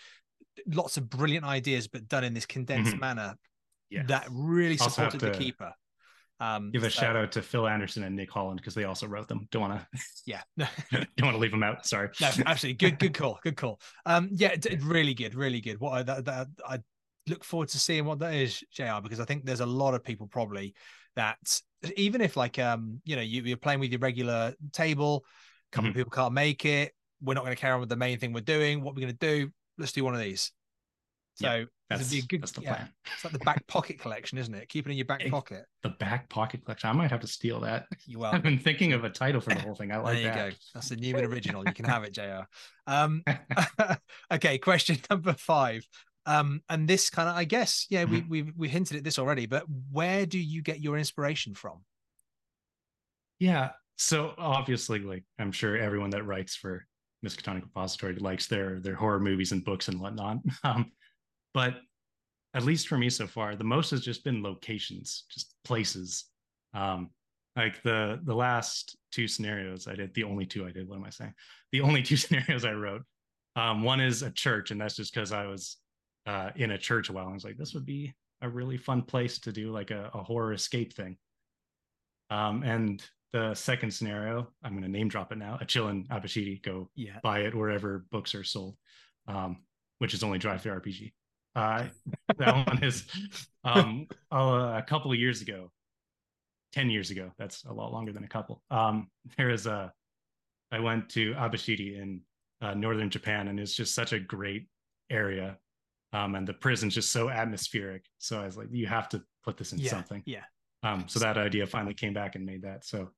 lots 0.66 0.96
of 0.96 1.10
brilliant 1.10 1.44
ideas, 1.44 1.88
but 1.88 2.08
done 2.08 2.24
in 2.24 2.32
this 2.32 2.46
condensed 2.46 2.94
Mhm. 2.94 3.00
manner 3.00 3.34
Yes. 3.90 4.06
that 4.08 4.26
really 4.30 4.78
supported 4.78 5.20
the 5.20 5.32
keeper. 5.32 5.74
Um, 6.38 6.70
Give 6.70 6.82
a 6.84 6.90
so- 6.90 7.00
shout 7.00 7.16
out 7.16 7.32
to 7.32 7.42
Phil 7.42 7.66
Anderson 7.66 8.04
and 8.04 8.14
Nick 8.14 8.30
Holland 8.30 8.60
because 8.60 8.74
they 8.74 8.84
also 8.84 9.06
wrote 9.06 9.26
them. 9.28 9.48
Don't 9.50 9.62
want 9.62 9.80
to, 9.80 9.86
Yeah, 10.26 10.42
don't 10.58 11.06
want 11.22 11.34
to 11.34 11.38
leave 11.38 11.50
them 11.50 11.62
out. 11.62 11.86
Sorry. 11.86 12.08
No, 12.20 12.26
absolutely 12.44 12.74
good, 12.74 12.98
good 12.98 13.14
call, 13.14 13.38
good 13.42 13.56
call. 13.56 13.80
Um, 14.04 14.28
yeah, 14.32 14.54
d- 14.56 14.78
really 14.82 15.14
good, 15.14 15.34
really 15.34 15.60
good. 15.60 15.80
What 15.80 15.92
I, 15.92 16.02
that, 16.02 16.24
that, 16.26 16.46
I 16.66 16.78
look 17.26 17.42
forward 17.42 17.68
to 17.70 17.78
seeing 17.78 18.04
what 18.04 18.18
that 18.18 18.34
is, 18.34 18.62
Jr. 18.72 19.00
Because 19.02 19.18
I 19.20 19.24
think 19.24 19.44
there's 19.46 19.60
a 19.60 19.66
lot 19.66 19.94
of 19.94 20.04
people 20.04 20.26
probably 20.26 20.74
that 21.16 21.38
even 21.96 22.20
if 22.20 22.36
like 22.36 22.58
um, 22.58 23.00
you 23.04 23.16
know, 23.16 23.22
you, 23.22 23.42
you're 23.42 23.56
playing 23.56 23.80
with 23.80 23.90
your 23.90 24.00
regular 24.00 24.54
table, 24.72 25.24
a 25.72 25.74
couple 25.76 25.90
Mm-hmm. 25.90 25.98
people 25.98 26.10
can't 26.10 26.34
make 26.34 26.64
it. 26.64 26.92
We're 27.22 27.34
not 27.34 27.44
going 27.44 27.56
to 27.56 27.60
carry 27.60 27.72
on 27.72 27.80
with 27.80 27.88
the 27.88 27.96
main 27.96 28.18
thing 28.18 28.34
we're 28.34 28.40
doing. 28.42 28.82
What 28.82 28.94
we're 28.94 29.00
going 29.00 29.16
to 29.16 29.18
do? 29.44 29.50
Let's 29.78 29.92
do 29.92 30.04
one 30.04 30.12
of 30.14 30.20
these. 30.20 30.52
So 31.36 31.64
That's, 31.88 32.20
good, 32.22 32.42
that's 32.42 32.52
the 32.52 32.62
yeah, 32.62 32.74
plan. 32.74 32.88
It's 33.14 33.24
like 33.24 33.32
the 33.32 33.38
back 33.40 33.64
pocket 33.68 34.00
collection, 34.00 34.38
isn't 34.38 34.52
it? 34.52 34.68
Keep 34.68 34.88
it 34.88 34.90
in 34.90 34.96
your 34.96 35.06
back 35.06 35.22
hey, 35.22 35.30
pocket. 35.30 35.66
The 35.84 35.90
back 35.90 36.28
pocket 36.28 36.64
collection. 36.64 36.90
I 36.90 36.92
might 36.92 37.10
have 37.10 37.20
to 37.20 37.28
steal 37.28 37.60
that. 37.60 37.86
You 38.06 38.18
will. 38.18 38.26
I've 38.32 38.42
been 38.42 38.58
thinking 38.58 38.92
of 38.92 39.04
a 39.04 39.10
title 39.10 39.40
for 39.40 39.50
the 39.50 39.60
whole 39.60 39.76
thing. 39.76 39.92
I 39.92 39.98
like 39.98 40.14
there 40.14 40.22
you 40.22 40.28
that. 40.28 40.50
Go. 40.50 40.56
That's 40.74 40.88
the 40.88 40.96
Newman 40.96 41.24
original. 41.24 41.64
You 41.64 41.72
can 41.72 41.84
have 41.84 42.02
it, 42.02 42.12
Jr. 42.12 42.42
Um, 42.88 43.22
okay, 44.32 44.58
question 44.58 44.96
number 45.08 45.34
five. 45.34 45.86
Um, 46.26 46.60
and 46.68 46.88
this 46.88 47.08
kind 47.08 47.28
of, 47.28 47.36
I 47.36 47.44
guess, 47.44 47.86
yeah, 47.88 48.04
we 48.04 48.20
mm-hmm. 48.20 48.30
we 48.30 48.42
we 48.56 48.68
hinted 48.68 48.96
at 48.96 49.04
this 49.04 49.18
already, 49.18 49.46
but 49.46 49.64
where 49.92 50.26
do 50.26 50.40
you 50.40 50.62
get 50.62 50.80
your 50.80 50.98
inspiration 50.98 51.54
from? 51.54 51.84
Yeah, 53.38 53.70
so 53.96 54.34
obviously, 54.38 54.98
like 54.98 55.24
I'm 55.38 55.52
sure 55.52 55.76
everyone 55.76 56.10
that 56.10 56.26
writes 56.26 56.56
for 56.56 56.84
Miskatonic 57.24 57.62
Repository 57.62 58.16
likes 58.16 58.48
their 58.48 58.80
their 58.80 58.94
horror 58.94 59.20
movies 59.20 59.52
and 59.52 59.64
books 59.64 59.88
and 59.88 60.00
whatnot. 60.00 60.38
Um, 60.64 60.90
but 61.56 61.76
at 62.52 62.64
least 62.64 62.86
for 62.86 62.98
me 62.98 63.08
so 63.08 63.26
far, 63.26 63.56
the 63.56 63.64
most 63.64 63.90
has 63.90 64.02
just 64.02 64.22
been 64.24 64.42
locations, 64.42 65.24
just 65.30 65.54
places. 65.64 66.26
Um, 66.74 67.08
like 67.56 67.82
the 67.82 68.20
the 68.24 68.34
last 68.34 68.94
two 69.10 69.26
scenarios 69.26 69.88
I 69.88 69.94
did, 69.94 70.12
the 70.12 70.24
only 70.24 70.44
two 70.44 70.66
I 70.66 70.70
did. 70.70 70.86
What 70.86 70.98
am 70.98 71.04
I 71.04 71.10
saying? 71.10 71.32
The 71.72 71.80
only 71.80 72.02
two 72.02 72.16
scenarios 72.22 72.66
I 72.66 72.72
wrote. 72.72 73.04
Um, 73.56 73.82
one 73.82 74.02
is 74.02 74.20
a 74.20 74.30
church, 74.30 74.70
and 74.70 74.78
that's 74.78 74.96
just 74.96 75.14
because 75.14 75.32
I 75.32 75.46
was 75.46 75.78
uh, 76.26 76.50
in 76.56 76.72
a 76.72 76.78
church 76.78 77.08
a 77.08 77.14
while. 77.14 77.26
I 77.26 77.32
was 77.32 77.44
like, 77.44 77.56
this 77.56 77.72
would 77.72 77.86
be 77.86 78.14
a 78.42 78.50
really 78.50 78.76
fun 78.76 79.00
place 79.00 79.38
to 79.38 79.50
do 79.50 79.72
like 79.72 79.90
a, 79.90 80.10
a 80.12 80.22
horror 80.22 80.52
escape 80.52 80.92
thing. 80.92 81.16
Um, 82.28 82.64
and 82.64 83.02
the 83.32 83.54
second 83.54 83.94
scenario, 83.94 84.48
I'm 84.62 84.72
going 84.72 84.82
to 84.82 84.90
name 84.90 85.08
drop 85.08 85.32
it 85.32 85.38
now. 85.38 85.56
A 85.58 85.64
chill 85.64 85.88
in 85.88 86.04
Abashiri, 86.08 86.62
go 86.62 86.90
yeah. 86.94 87.18
buy 87.22 87.40
it 87.40 87.54
wherever 87.54 88.04
books 88.12 88.34
are 88.34 88.44
sold, 88.44 88.76
um, 89.26 89.64
which 90.00 90.12
is 90.12 90.22
only 90.22 90.38
DriveThruRPG. 90.38 91.12
Uh, 91.56 91.86
that 92.36 92.54
one 92.66 92.84
is 92.84 93.04
um, 93.64 94.06
a 94.30 94.84
couple 94.86 95.10
of 95.10 95.18
years 95.18 95.40
ago, 95.40 95.72
10 96.72 96.90
years 96.90 97.10
ago. 97.10 97.32
That's 97.38 97.64
a 97.64 97.72
lot 97.72 97.92
longer 97.92 98.12
than 98.12 98.24
a 98.24 98.28
couple. 98.28 98.62
Um, 98.70 99.08
there 99.36 99.50
is 99.50 99.66
a, 99.66 99.92
I 100.70 100.80
went 100.80 101.08
to 101.10 101.32
Abashiri 101.32 102.00
in 102.00 102.20
uh, 102.60 102.74
northern 102.74 103.08
Japan, 103.08 103.48
and 103.48 103.58
it's 103.58 103.74
just 103.74 103.94
such 103.94 104.12
a 104.12 104.20
great 104.20 104.66
area. 105.10 105.56
Um, 106.12 106.34
and 106.34 106.46
the 106.46 106.52
prison's 106.52 106.94
just 106.94 107.10
so 107.10 107.30
atmospheric. 107.30 108.04
So 108.18 108.40
I 108.40 108.46
was 108.46 108.56
like, 108.56 108.68
you 108.70 108.86
have 108.86 109.08
to 109.10 109.22
put 109.42 109.56
this 109.56 109.72
in 109.72 109.78
yeah, 109.78 109.90
something. 109.90 110.22
Yeah. 110.26 110.44
Um, 110.82 111.04
so 111.08 111.18
that 111.20 111.38
idea 111.38 111.66
finally 111.66 111.94
came 111.94 112.12
back 112.12 112.36
and 112.36 112.44
made 112.44 112.62
that. 112.62 112.84
So, 112.84 113.10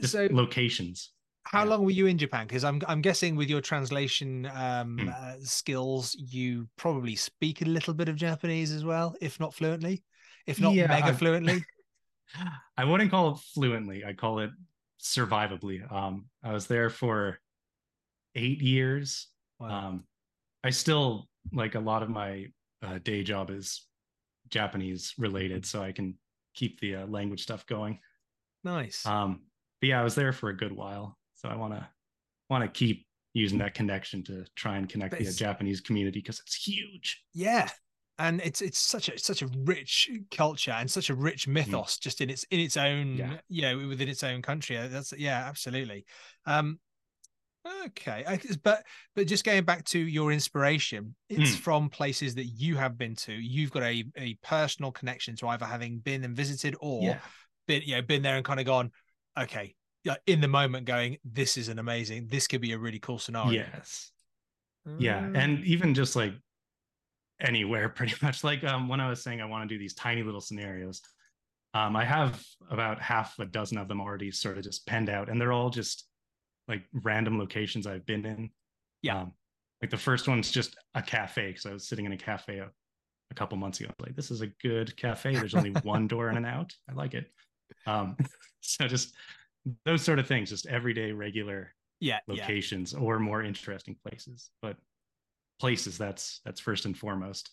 so 0.00 0.28
locations 0.30 1.10
how 1.50 1.64
long 1.64 1.84
were 1.84 1.90
you 1.90 2.06
in 2.06 2.16
Japan? 2.16 2.46
Because 2.46 2.62
I'm 2.62 2.80
I'm 2.86 3.02
guessing 3.02 3.34
with 3.34 3.50
your 3.50 3.60
translation 3.60 4.46
um, 4.54 4.98
mm. 4.98 5.08
uh, 5.12 5.34
skills, 5.42 6.14
you 6.16 6.68
probably 6.76 7.16
speak 7.16 7.60
a 7.60 7.64
little 7.64 7.92
bit 7.92 8.08
of 8.08 8.14
Japanese 8.14 8.70
as 8.70 8.84
well, 8.84 9.16
if 9.20 9.40
not 9.40 9.52
fluently, 9.52 10.04
if 10.46 10.60
not 10.60 10.74
yeah, 10.74 10.86
mega 10.86 11.08
I, 11.08 11.12
fluently. 11.12 11.64
I 12.76 12.84
wouldn't 12.84 13.10
call 13.10 13.32
it 13.32 13.38
fluently. 13.52 14.04
I 14.04 14.12
call 14.12 14.38
it 14.38 14.50
survivably. 14.98 15.82
Um, 15.90 16.26
I 16.44 16.52
was 16.52 16.68
there 16.68 16.88
for 16.88 17.40
eight 18.36 18.60
years. 18.60 19.26
Wow. 19.58 19.88
Um, 19.88 20.04
I 20.62 20.70
still 20.70 21.28
like 21.52 21.74
a 21.74 21.80
lot 21.80 22.04
of 22.04 22.10
my 22.10 22.46
uh, 22.80 23.00
day 23.02 23.24
job 23.24 23.50
is 23.50 23.88
Japanese 24.50 25.14
related, 25.18 25.66
so 25.66 25.82
I 25.82 25.90
can 25.90 26.14
keep 26.54 26.78
the 26.78 26.94
uh, 26.94 27.06
language 27.08 27.42
stuff 27.42 27.66
going. 27.66 27.98
Nice. 28.62 29.04
Um, 29.04 29.40
but 29.80 29.88
yeah, 29.88 30.00
I 30.00 30.04
was 30.04 30.14
there 30.14 30.32
for 30.32 30.50
a 30.50 30.56
good 30.56 30.70
while. 30.70 31.16
So 31.40 31.48
I 31.48 31.56
want 31.56 31.74
to 31.74 31.88
want 32.50 32.62
to 32.62 32.68
keep 32.68 33.06
using 33.32 33.58
that 33.58 33.74
connection 33.74 34.22
to 34.24 34.44
try 34.56 34.76
and 34.76 34.88
connect 34.88 35.16
the 35.16 35.32
Japanese 35.32 35.80
community 35.80 36.20
because 36.20 36.40
it's 36.40 36.54
huge. 36.54 37.22
Yeah. 37.32 37.68
And 38.18 38.42
it's 38.42 38.60
it's 38.60 38.78
such 38.78 39.08
a 39.08 39.18
such 39.18 39.40
a 39.40 39.48
rich 39.64 40.10
culture 40.30 40.72
and 40.72 40.90
such 40.90 41.08
a 41.08 41.14
rich 41.14 41.48
mm. 41.48 41.52
mythos 41.52 41.96
mm. 41.96 42.00
just 42.00 42.20
in 42.20 42.28
its 42.28 42.44
in 42.50 42.60
its 42.60 42.76
own 42.76 43.16
yeah. 43.16 43.38
you 43.48 43.62
know 43.62 43.88
within 43.88 44.08
its 44.08 44.22
own 44.22 44.42
country. 44.42 44.76
Uh, 44.76 44.88
that's 44.88 45.14
yeah, 45.16 45.46
absolutely. 45.48 46.04
Um 46.44 46.78
okay, 47.86 48.38
but 48.62 48.84
but 49.16 49.26
just 49.26 49.44
going 49.44 49.64
back 49.64 49.84
to 49.86 49.98
your 49.98 50.32
inspiration, 50.32 51.14
it's 51.30 51.56
mm. 51.56 51.60
from 51.60 51.88
places 51.88 52.34
that 52.34 52.44
you 52.44 52.76
have 52.76 52.98
been 52.98 53.16
to. 53.16 53.32
You've 53.32 53.70
got 53.70 53.84
a 53.84 54.04
a 54.18 54.34
personal 54.42 54.92
connection 54.92 55.34
to 55.36 55.48
either 55.48 55.64
having 55.64 56.00
been 56.00 56.22
and 56.22 56.36
visited 56.36 56.76
or 56.78 57.02
yeah. 57.02 57.18
been 57.66 57.80
you 57.86 57.94
know 57.94 58.02
been 58.02 58.20
there 58.20 58.36
and 58.36 58.44
kind 58.44 58.60
of 58.60 58.66
gone, 58.66 58.90
okay, 59.40 59.74
in 60.26 60.40
the 60.40 60.48
moment 60.48 60.86
going, 60.86 61.18
this 61.24 61.56
is 61.56 61.68
an 61.68 61.78
amazing, 61.78 62.28
this 62.28 62.46
could 62.46 62.60
be 62.60 62.72
a 62.72 62.78
really 62.78 62.98
cool 62.98 63.18
scenario. 63.18 63.52
Yes. 63.52 64.10
Yeah. 64.98 65.20
Mm. 65.20 65.36
And 65.36 65.64
even 65.64 65.94
just 65.94 66.16
like 66.16 66.32
anywhere 67.40 67.88
pretty 67.96 68.14
much 68.22 68.44
like 68.44 68.62
um 68.64 68.88
when 68.88 69.00
I 69.00 69.08
was 69.08 69.22
saying 69.22 69.40
I 69.40 69.46
want 69.46 69.68
to 69.68 69.74
do 69.74 69.78
these 69.78 69.94
tiny 69.94 70.22
little 70.22 70.40
scenarios. 70.40 71.00
Um, 71.72 71.94
I 71.94 72.04
have 72.04 72.44
about 72.68 73.00
half 73.00 73.38
a 73.38 73.44
dozen 73.44 73.78
of 73.78 73.86
them 73.86 74.00
already 74.00 74.32
sort 74.32 74.58
of 74.58 74.64
just 74.64 74.86
penned 74.86 75.08
out, 75.08 75.28
and 75.28 75.40
they're 75.40 75.52
all 75.52 75.70
just 75.70 76.04
like 76.66 76.82
random 76.92 77.38
locations 77.38 77.86
I've 77.86 78.06
been 78.06 78.26
in. 78.26 78.50
Yeah. 79.02 79.22
Um, 79.22 79.32
like 79.80 79.90
the 79.90 79.96
first 79.96 80.26
one's 80.26 80.50
just 80.50 80.76
a 80.94 81.02
cafe 81.02 81.48
because 81.48 81.66
I 81.66 81.72
was 81.72 81.86
sitting 81.86 82.06
in 82.06 82.12
a 82.12 82.16
cafe 82.16 82.58
a, 82.58 82.68
a 83.30 83.34
couple 83.34 83.56
months 83.56 83.80
ago. 83.80 83.90
Like 84.00 84.16
this 84.16 84.32
is 84.32 84.40
a 84.40 84.48
good 84.48 84.96
cafe. 84.96 85.34
There's 85.34 85.54
only 85.54 85.70
one 85.82 86.08
door 86.08 86.28
in 86.28 86.36
and 86.36 86.44
out. 86.44 86.72
I 86.88 86.92
like 86.94 87.14
it. 87.14 87.30
Um, 87.86 88.16
so 88.60 88.88
just 88.88 89.14
those 89.84 90.02
sort 90.02 90.18
of 90.18 90.26
things, 90.26 90.50
just 90.50 90.66
everyday, 90.66 91.12
regular 91.12 91.74
yeah 92.00 92.18
locations 92.26 92.94
yeah. 92.94 92.98
or 92.98 93.18
more 93.18 93.42
interesting 93.42 93.96
places. 94.06 94.50
But 94.62 94.76
places 95.60 95.98
that's 95.98 96.40
that's 96.44 96.60
first 96.60 96.86
and 96.86 96.96
foremost. 96.96 97.50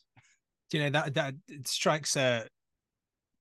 You 0.72 0.82
know 0.82 0.90
that 0.92 1.14
that 1.14 1.36
strikes 1.66 2.16
a, 2.16 2.48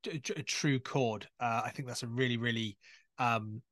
a, 0.06 0.20
a 0.36 0.42
true 0.42 0.78
chord. 0.78 1.28
Uh, 1.40 1.62
I 1.64 1.70
think 1.70 1.88
that's 1.88 2.02
a 2.02 2.08
really 2.08 2.36
really 2.36 2.76
um 3.18 3.62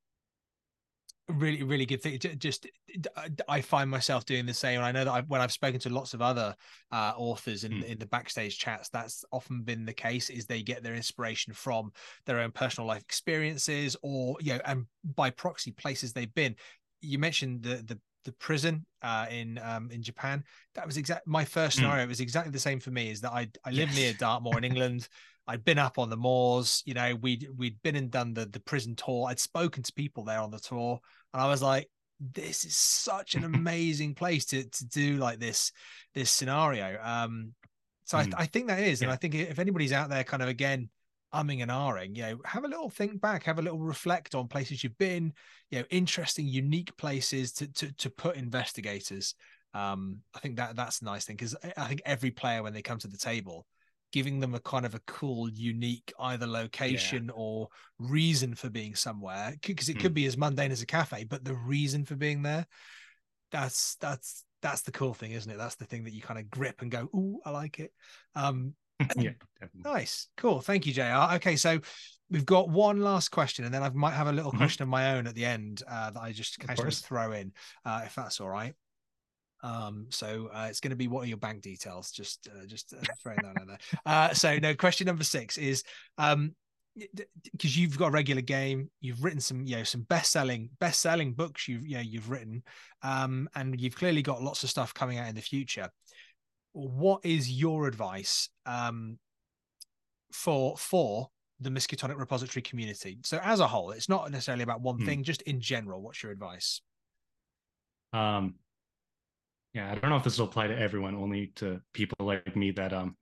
really 1.28 1.62
really 1.62 1.86
good 1.86 2.02
thing 2.02 2.18
just 2.18 2.66
i 3.48 3.60
find 3.60 3.88
myself 3.88 4.26
doing 4.26 4.44
the 4.44 4.52
same 4.52 4.76
and 4.76 4.84
i 4.84 4.92
know 4.92 5.04
that 5.04 5.10
I've, 5.10 5.28
when 5.28 5.40
i've 5.40 5.52
spoken 5.52 5.80
to 5.80 5.88
lots 5.88 6.12
of 6.12 6.20
other 6.20 6.54
uh, 6.92 7.12
authors 7.16 7.64
in, 7.64 7.72
mm. 7.72 7.84
in 7.84 7.98
the 7.98 8.06
backstage 8.06 8.58
chats 8.58 8.90
that's 8.90 9.24
often 9.32 9.62
been 9.62 9.86
the 9.86 9.94
case 9.94 10.28
is 10.28 10.44
they 10.44 10.62
get 10.62 10.82
their 10.82 10.94
inspiration 10.94 11.54
from 11.54 11.92
their 12.26 12.40
own 12.40 12.50
personal 12.50 12.86
life 12.86 13.02
experiences 13.02 13.96
or 14.02 14.36
you 14.40 14.52
know 14.52 14.60
and 14.66 14.84
by 15.16 15.30
proxy 15.30 15.70
places 15.70 16.12
they've 16.12 16.34
been 16.34 16.54
you 17.00 17.18
mentioned 17.18 17.62
the 17.62 17.76
the 17.86 17.98
the 18.24 18.32
prison 18.32 18.84
uh, 19.02 19.26
in 19.30 19.58
um, 19.62 19.90
in 19.90 20.02
Japan. 20.02 20.42
That 20.74 20.86
was 20.86 20.96
exact. 20.96 21.26
My 21.26 21.44
first 21.44 21.76
hmm. 21.76 21.82
scenario 21.82 22.06
mm. 22.06 22.08
was 22.08 22.20
exactly 22.20 22.50
the 22.50 22.58
same 22.58 22.80
for 22.80 22.90
me. 22.90 23.10
Is 23.10 23.20
that 23.20 23.32
I 23.32 23.48
I 23.64 23.70
live 23.70 23.90
yes. 23.90 23.96
near 23.96 24.12
Dartmoor 24.14 24.58
in 24.58 24.64
England. 24.64 25.08
I'd 25.46 25.64
been 25.64 25.78
up 25.78 25.98
on 25.98 26.10
the 26.10 26.16
moors, 26.16 26.82
you 26.86 26.94
know, 26.94 27.14
we'd 27.16 27.48
we'd 27.56 27.80
been 27.82 27.96
and 27.96 28.10
done 28.10 28.34
the 28.34 28.46
the 28.46 28.60
prison 28.60 28.96
tour. 28.96 29.28
I'd 29.28 29.40
spoken 29.40 29.82
to 29.82 29.92
people 29.92 30.24
there 30.24 30.40
on 30.40 30.50
the 30.50 30.58
tour, 30.58 31.00
and 31.32 31.42
I 31.42 31.48
was 31.48 31.62
like, 31.62 31.88
this 32.20 32.64
is 32.64 32.76
such 32.76 33.34
an 33.34 33.44
amazing 33.54 34.14
place 34.14 34.46
to 34.46 34.64
to 34.64 34.86
do 34.86 35.16
like 35.16 35.38
this 35.38 35.72
this 36.14 36.30
scenario. 36.30 36.98
Um, 37.02 37.54
so 38.04 38.18
mm. 38.18 38.34
I, 38.34 38.42
I 38.42 38.46
think 38.46 38.68
that 38.68 38.80
is, 38.80 39.00
yeah. 39.00 39.06
and 39.06 39.12
I 39.12 39.16
think 39.16 39.34
if 39.34 39.58
anybody's 39.58 39.92
out 39.92 40.08
there, 40.08 40.24
kind 40.24 40.42
of 40.42 40.48
again 40.48 40.88
umming 41.34 41.62
and 41.62 41.70
ahhing, 41.70 42.16
you 42.16 42.22
know, 42.22 42.38
have 42.44 42.64
a 42.64 42.68
little 42.68 42.88
think 42.88 43.20
back, 43.20 43.42
have 43.42 43.58
a 43.58 43.62
little 43.62 43.80
reflect 43.80 44.34
on 44.34 44.46
places 44.46 44.84
you've 44.84 44.96
been, 44.98 45.32
you 45.70 45.80
know, 45.80 45.84
interesting, 45.90 46.46
unique 46.46 46.96
places 46.96 47.52
to 47.52 47.66
to 47.74 47.92
to 47.92 48.08
put 48.08 48.36
investigators. 48.36 49.34
Um, 49.74 50.18
I 50.34 50.38
think 50.38 50.56
that 50.56 50.76
that's 50.76 51.02
a 51.02 51.04
nice 51.04 51.26
thing 51.26 51.36
because 51.36 51.56
I 51.76 51.86
think 51.88 52.00
every 52.06 52.30
player 52.30 52.62
when 52.62 52.72
they 52.72 52.82
come 52.82 52.98
to 52.98 53.08
the 53.08 53.18
table 53.18 53.66
giving 54.14 54.38
them 54.38 54.54
a 54.54 54.60
kind 54.60 54.86
of 54.86 54.94
a 54.94 55.00
cool, 55.08 55.50
unique 55.50 56.12
either 56.20 56.46
location 56.46 57.24
yeah. 57.24 57.32
or 57.34 57.66
reason 57.98 58.54
for 58.54 58.70
being 58.70 58.94
somewhere. 58.94 59.56
Because 59.60 59.88
it 59.88 59.96
mm. 59.96 60.00
could 60.00 60.14
be 60.14 60.26
as 60.26 60.36
mundane 60.36 60.70
as 60.70 60.82
a 60.82 60.86
cafe, 60.86 61.24
but 61.24 61.44
the 61.44 61.56
reason 61.56 62.04
for 62.04 62.14
being 62.14 62.40
there, 62.40 62.64
that's 63.50 63.96
that's 63.96 64.44
that's 64.62 64.82
the 64.82 64.92
cool 64.92 65.14
thing, 65.14 65.32
isn't 65.32 65.50
it? 65.50 65.58
That's 65.58 65.74
the 65.74 65.84
thing 65.84 66.04
that 66.04 66.12
you 66.12 66.22
kind 66.22 66.38
of 66.38 66.48
grip 66.48 66.80
and 66.80 66.92
go, 66.92 67.08
"Ooh, 67.12 67.40
I 67.44 67.50
like 67.50 67.80
it." 67.80 67.92
Um, 68.36 68.74
yeah, 69.16 69.32
definitely. 69.60 69.92
nice, 69.92 70.28
cool. 70.36 70.60
Thank 70.60 70.86
you, 70.86 70.92
Jr. 70.92 71.34
Okay, 71.34 71.56
so 71.56 71.80
we've 72.30 72.46
got 72.46 72.68
one 72.68 73.00
last 73.00 73.32
question, 73.32 73.64
and 73.64 73.74
then 73.74 73.82
I 73.82 73.88
might 73.90 74.14
have 74.14 74.28
a 74.28 74.32
little 74.32 74.52
mm-hmm. 74.52 74.58
question 74.58 74.84
of 74.84 74.88
my 74.90 75.16
own 75.16 75.26
at 75.26 75.34
the 75.34 75.44
end 75.44 75.82
uh, 75.90 76.12
that 76.12 76.20
I 76.20 76.30
just 76.30 76.60
kind 76.60 76.78
of 76.78 76.94
throw 76.94 77.32
in, 77.32 77.52
uh, 77.84 78.02
if 78.04 78.14
that's 78.14 78.40
all 78.40 78.48
right. 78.48 78.74
Um, 79.64 80.06
so 80.10 80.50
uh, 80.52 80.66
it's 80.68 80.80
going 80.80 80.90
to 80.90 80.96
be 80.96 81.08
what 81.08 81.24
are 81.24 81.28
your 81.28 81.38
bank 81.38 81.62
details? 81.62 82.10
Just 82.10 82.48
uh, 82.54 82.66
just 82.66 82.92
uh, 82.92 82.98
throwing 83.22 83.38
that 83.42 83.58
out 83.58 83.66
there. 83.66 83.78
Uh, 84.04 84.34
so 84.34 84.58
no, 84.58 84.74
question 84.74 85.06
number 85.06 85.24
six 85.24 85.56
is 85.56 85.82
um, 86.18 86.54
because 86.94 87.76
you've 87.76 87.98
got 87.98 88.08
a 88.08 88.10
regular 88.10 88.42
game, 88.42 88.90
you've 89.00 89.24
written 89.24 89.40
some 89.40 89.64
you 89.64 89.76
know 89.76 89.82
some 89.82 90.02
best 90.02 90.30
selling 90.30 90.68
best 90.80 91.00
selling 91.00 91.32
books 91.32 91.66
you've 91.66 91.86
you 91.86 91.96
know 91.96 92.02
you've 92.02 92.28
written, 92.28 92.62
um, 93.02 93.48
and 93.54 93.80
you've 93.80 93.96
clearly 93.96 94.20
got 94.20 94.42
lots 94.42 94.64
of 94.64 94.70
stuff 94.70 94.92
coming 94.92 95.18
out 95.18 95.28
in 95.28 95.34
the 95.34 95.40
future. 95.40 95.88
What 96.72 97.24
is 97.24 97.50
your 97.50 97.88
advice 97.88 98.50
um, 98.66 99.18
for 100.30 100.76
for 100.76 101.30
the 101.58 101.70
Miskatonic 101.70 102.18
repository 102.18 102.62
community? 102.62 103.18
So 103.24 103.40
as 103.42 103.60
a 103.60 103.66
whole, 103.66 103.92
it's 103.92 104.10
not 104.10 104.30
necessarily 104.30 104.62
about 104.62 104.82
one 104.82 104.98
hmm. 104.98 105.06
thing, 105.06 105.22
just 105.22 105.40
in 105.42 105.58
general. 105.58 106.02
What's 106.02 106.22
your 106.22 106.32
advice? 106.32 106.82
Um, 108.12 108.56
Yeah, 109.74 109.90
I 109.90 109.96
don't 109.96 110.10
know 110.10 110.16
if 110.16 110.24
this 110.24 110.38
will 110.38 110.46
apply 110.46 110.68
to 110.68 110.78
everyone, 110.78 111.14
only 111.14 111.48
to 111.56 111.80
people 111.92 112.24
like 112.24 112.56
me 112.56 112.70
that 112.72 112.92
um 112.92 113.16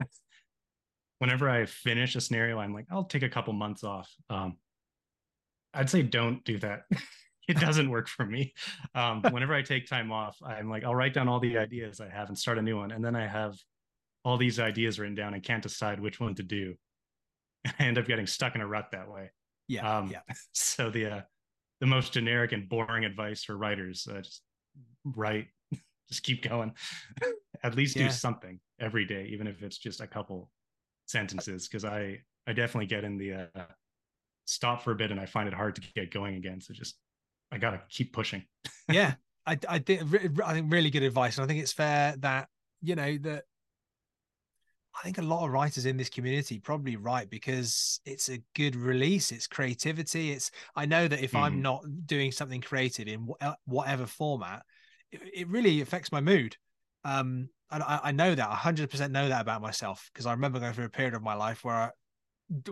whenever 1.19 1.49
I 1.49 1.67
finish 1.67 2.15
a 2.15 2.21
scenario, 2.21 2.59
I'm 2.59 2.75
like, 2.75 2.87
I'll 2.91 3.05
take 3.05 3.23
a 3.23 3.29
couple 3.29 3.53
months 3.53 3.85
off. 3.85 4.13
Um 4.31 4.59
I'd 5.75 5.91
say 5.91 6.03
don't 6.03 6.45
do 6.45 6.59
that. 6.59 6.83
it 7.49 7.59
doesn't 7.59 7.91
work 7.91 8.09
for 8.09 8.25
me. 8.25 8.55
Um, 8.95 9.23
whenever 9.31 9.55
I 9.55 9.63
take 9.63 9.87
time 9.87 10.13
off, 10.13 10.37
I'm 10.45 10.69
like, 10.69 10.85
I'll 10.85 10.95
write 10.95 11.15
down 11.15 11.29
all 11.29 11.41
the 11.41 11.59
ideas 11.59 12.01
I 12.01 12.09
have 12.09 12.29
and 12.29 12.39
start 12.39 12.59
a 12.59 12.63
new 12.63 12.77
one. 12.77 12.93
And 12.93 13.05
then 13.05 13.17
I 13.17 13.27
have 13.27 13.57
all 14.25 14.37
these 14.37 14.61
ideas 14.61 14.99
written 14.99 15.15
down 15.15 15.35
and 15.35 15.43
can't 15.43 15.63
decide 15.63 16.01
which 16.01 16.21
one 16.21 16.35
to 16.37 16.43
do. 16.43 16.75
And 17.65 17.75
I 17.79 17.85
end 17.85 17.99
up 17.99 18.07
getting 18.07 18.27
stuck 18.27 18.57
in 18.57 18.61
a 18.61 18.67
rut 18.67 18.89
that 18.91 19.09
way. 19.09 19.31
Yeah. 19.69 19.99
Um, 19.99 20.11
yeah. 20.11 20.21
So 20.53 20.91
the 20.91 21.07
uh, 21.07 21.21
the 21.81 21.87
most 21.87 22.13
generic 22.13 22.51
and 22.51 22.69
boring 22.69 23.05
advice 23.05 23.45
for 23.45 23.57
writers, 23.57 24.07
uh, 24.11 24.21
just 24.21 24.43
write, 25.05 25.47
just 26.13 26.25
keep 26.25 26.43
going. 26.43 26.73
At 27.65 27.75
least 27.75 27.97
yeah. 27.97 28.05
do 28.05 28.11
something 28.11 28.61
every 28.81 29.05
day, 29.05 29.29
even 29.33 29.47
if 29.47 29.63
it's 29.63 29.79
just 29.79 30.01
a 30.01 30.07
couple 30.07 30.51
sentences. 31.07 31.69
Because 31.69 31.85
I 31.85 32.19
I 32.47 32.53
definitely 32.53 32.87
get 32.87 33.05
in 33.05 33.17
the 33.17 33.33
uh, 33.35 33.65
stop 34.45 34.83
for 34.83 34.93
a 34.93 34.95
bit 34.95 35.11
and 35.11 35.21
I 35.21 35.27
find 35.27 35.49
it 35.49 35.55
hard 35.55 35.77
to 35.77 35.83
get 35.95 36.13
going 36.13 36.37
again. 36.37 36.61
So 36.61 36.75
just 36.75 36.97
I 37.51 37.59
gotta 37.59 37.81
keep 37.89 38.13
pushing. 38.13 38.45
yeah, 38.91 39.15
I 39.47 39.59
I 39.69 39.79
think 39.79 40.03
I 40.45 40.53
think 40.53 40.73
really 40.73 40.91
good 40.91 41.03
advice, 41.03 41.39
and 41.39 41.45
I 41.45 41.49
think 41.49 41.61
it's 41.61 41.73
fair 41.73 42.15
that 42.19 42.49
you 42.81 42.95
know 42.95 43.17
that 43.23 43.45
I 44.95 45.03
think 45.03 45.19
a 45.19 45.23
lot 45.23 45.45
of 45.45 45.53
writers 45.53 45.87
in 45.87 45.97
this 45.97 46.11
community 46.11 46.61
probably 46.61 46.97
write 46.97 47.31
because 47.31 48.01
it's 48.05 48.29
a 48.29 48.43
good 48.55 48.77
release. 48.77 49.33
It's 49.33 49.47
creativity. 49.47 50.33
It's 50.33 50.51
I 50.77 50.87
know 50.87 51.09
that 51.09 51.23
if 51.23 51.33
mm. 51.33 51.41
I'm 51.41 51.63
not 51.63 51.85
doing 52.07 52.33
something 52.33 52.61
creative 52.61 53.09
in 53.09 53.29
uh, 53.41 53.55
whatever 53.65 54.07
format, 54.07 54.63
it, 55.13 55.49
really 55.49 55.81
affects 55.81 56.13
my 56.13 56.21
mood. 56.21 56.57
Um, 57.05 57.49
and 57.71 57.83
I, 57.83 58.01
I 58.05 58.13
know 58.13 58.35
that 58.35 58.51
100% 58.51 59.11
know 59.11 59.29
that 59.29 59.41
about 59.41 59.63
myself 59.63 60.11
because 60.13 60.27
I 60.27 60.33
remember 60.33 60.61
going 60.61 60.73
through 60.73 60.87
a 60.87 60.91
period 60.91 61.15
of 61.15 61.23
my 61.23 61.35
life 61.35 61.65
where 61.65 61.75
I 61.75 61.91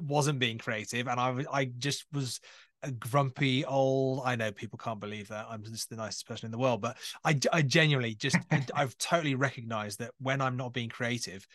wasn't 0.03 0.39
being 0.39 0.59
creative 0.59 1.09
and 1.09 1.19
I 1.19 1.45
I 1.51 1.65
just 1.65 2.05
was 2.13 2.41
a 2.83 2.91
grumpy 2.91 3.63
old 3.67 4.23
i 4.25 4.35
know 4.35 4.51
people 4.51 4.79
can't 4.79 5.01
believe 5.01 5.29
that 5.29 5.45
i'm 5.51 5.63
just 5.63 5.91
the 5.91 5.97
nicest 5.97 6.27
person 6.27 6.47
in 6.47 6.51
the 6.51 6.57
world 6.57 6.81
but 6.81 6.97
i, 7.27 7.39
I 7.53 7.61
genuinely 7.61 8.15
just 8.15 8.39
i've 8.75 8.97
totally 8.97 9.35
recognized 9.35 9.99
that 9.99 10.13
when 10.19 10.41
i'm 10.41 10.57
not 10.57 10.73
being 10.73 10.89
creative 10.89 11.47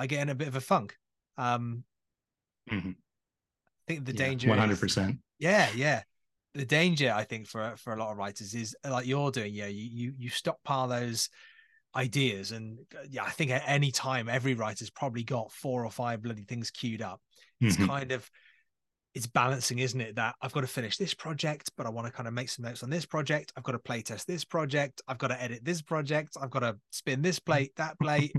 I 0.00 0.06
get 0.06 0.22
in 0.22 0.30
a 0.30 0.34
bit 0.34 0.48
of 0.48 0.56
a 0.56 0.60
funk. 0.60 0.96
Um, 1.36 1.84
mm-hmm. 2.70 2.88
I 2.88 2.92
think 3.86 4.06
the 4.06 4.14
danger, 4.14 4.48
one 4.48 4.58
hundred 4.58 4.80
percent. 4.80 5.18
Yeah, 5.38 5.68
yeah. 5.76 6.02
The 6.54 6.64
danger, 6.64 7.12
I 7.14 7.24
think, 7.24 7.46
for 7.46 7.74
for 7.76 7.92
a 7.92 7.96
lot 7.96 8.10
of 8.10 8.18
writers 8.18 8.54
is 8.54 8.74
like 8.88 9.06
you're 9.06 9.30
doing. 9.30 9.54
Yeah, 9.54 9.66
you 9.66 9.88
you 9.90 10.12
you 10.18 10.30
stockpile 10.30 10.88
those 10.88 11.28
ideas, 11.94 12.52
and 12.52 12.78
uh, 12.94 13.04
yeah, 13.08 13.24
I 13.24 13.30
think 13.30 13.50
at 13.50 13.62
any 13.66 13.90
time, 13.90 14.28
every 14.28 14.54
writer's 14.54 14.90
probably 14.90 15.22
got 15.22 15.52
four 15.52 15.84
or 15.84 15.90
five 15.90 16.22
bloody 16.22 16.44
things 16.44 16.70
queued 16.70 17.02
up. 17.02 17.20
It's 17.60 17.76
mm-hmm. 17.76 17.86
kind 17.86 18.12
of 18.12 18.28
it's 19.14 19.26
balancing, 19.26 19.80
isn't 19.80 20.00
it? 20.00 20.16
That 20.16 20.34
I've 20.40 20.52
got 20.52 20.60
to 20.62 20.66
finish 20.66 20.96
this 20.96 21.14
project, 21.14 21.70
but 21.76 21.86
I 21.86 21.90
want 21.90 22.06
to 22.06 22.12
kind 22.12 22.28
of 22.28 22.34
make 22.34 22.48
some 22.48 22.64
notes 22.64 22.82
on 22.82 22.90
this 22.90 23.06
project. 23.06 23.52
I've 23.56 23.64
got 23.64 23.72
to 23.72 23.78
play 23.78 24.02
test 24.02 24.26
this 24.26 24.44
project. 24.44 25.02
I've 25.08 25.18
got 25.18 25.28
to 25.28 25.42
edit 25.42 25.64
this 25.64 25.82
project. 25.82 26.36
I've 26.40 26.50
got 26.50 26.60
to 26.60 26.76
spin 26.90 27.22
this 27.22 27.38
plate, 27.40 27.72
that 27.76 27.98
plate. 27.98 28.32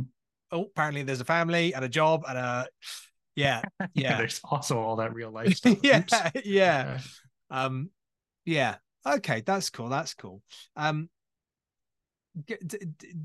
oh, 0.52 0.64
apparently 0.64 1.04
there's 1.04 1.22
a 1.22 1.26
family 1.26 1.74
and 1.74 1.86
a 1.86 1.90
job 1.90 2.24
and 2.28 2.38
a 2.38 2.68
yeah, 3.36 3.62
yeah. 3.94 4.18
there's 4.18 4.42
also 4.44 4.80
all 4.80 4.98
that 4.98 5.14
real 5.14 5.32
life 5.32 5.56
stuff. 5.58 5.78
yeah, 5.84 6.04
yeah. 6.44 7.00
Um, 7.50 7.90
yeah. 8.46 8.76
Okay, 9.06 9.42
that's 9.46 9.70
cool. 9.70 9.90
That's 9.90 10.14
cool. 10.14 10.42
Um, 10.76 11.10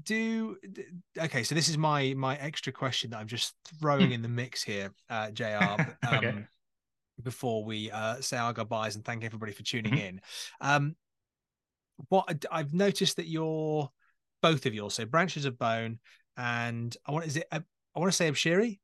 do 0.02 0.56
okay 1.16 1.44
so 1.44 1.54
this 1.54 1.68
is 1.68 1.78
my 1.78 2.12
my 2.16 2.34
extra 2.38 2.72
question 2.72 3.10
that 3.10 3.18
i'm 3.18 3.28
just 3.28 3.54
throwing 3.78 4.10
in 4.10 4.20
the 4.20 4.26
mix 4.28 4.64
here 4.64 4.92
uh 5.10 5.30
jr 5.30 5.44
um, 5.44 5.96
okay. 6.12 6.34
before 7.22 7.64
we 7.64 7.88
uh 7.92 8.20
say 8.20 8.36
our 8.36 8.52
goodbyes 8.52 8.96
and 8.96 9.04
thank 9.04 9.22
everybody 9.22 9.52
for 9.52 9.62
tuning 9.62 9.92
mm-hmm. 9.92 10.06
in 10.06 10.20
um 10.60 10.96
what 12.08 12.44
i've 12.50 12.74
noticed 12.74 13.14
that 13.14 13.28
you're 13.28 13.88
both 14.42 14.66
of 14.66 14.74
yours 14.74 14.94
so 14.94 15.04
branches 15.04 15.44
of 15.44 15.56
bone 15.56 16.00
and 16.36 16.96
I 17.06 17.12
want 17.12 17.26
is 17.26 17.36
it 17.36 17.46
I 17.50 17.62
want 17.94 18.12
to 18.12 18.16
say 18.16 18.30
Abshiri? 18.30 18.78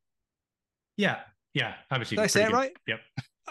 Yeah, 0.97 1.21
yeah. 1.55 1.75
Abshiri. 1.91 2.09
Did 2.11 2.19
I 2.21 2.27
say 2.27 2.45
it 2.45 2.53
right? 2.53 2.73
Yep. 2.87 3.01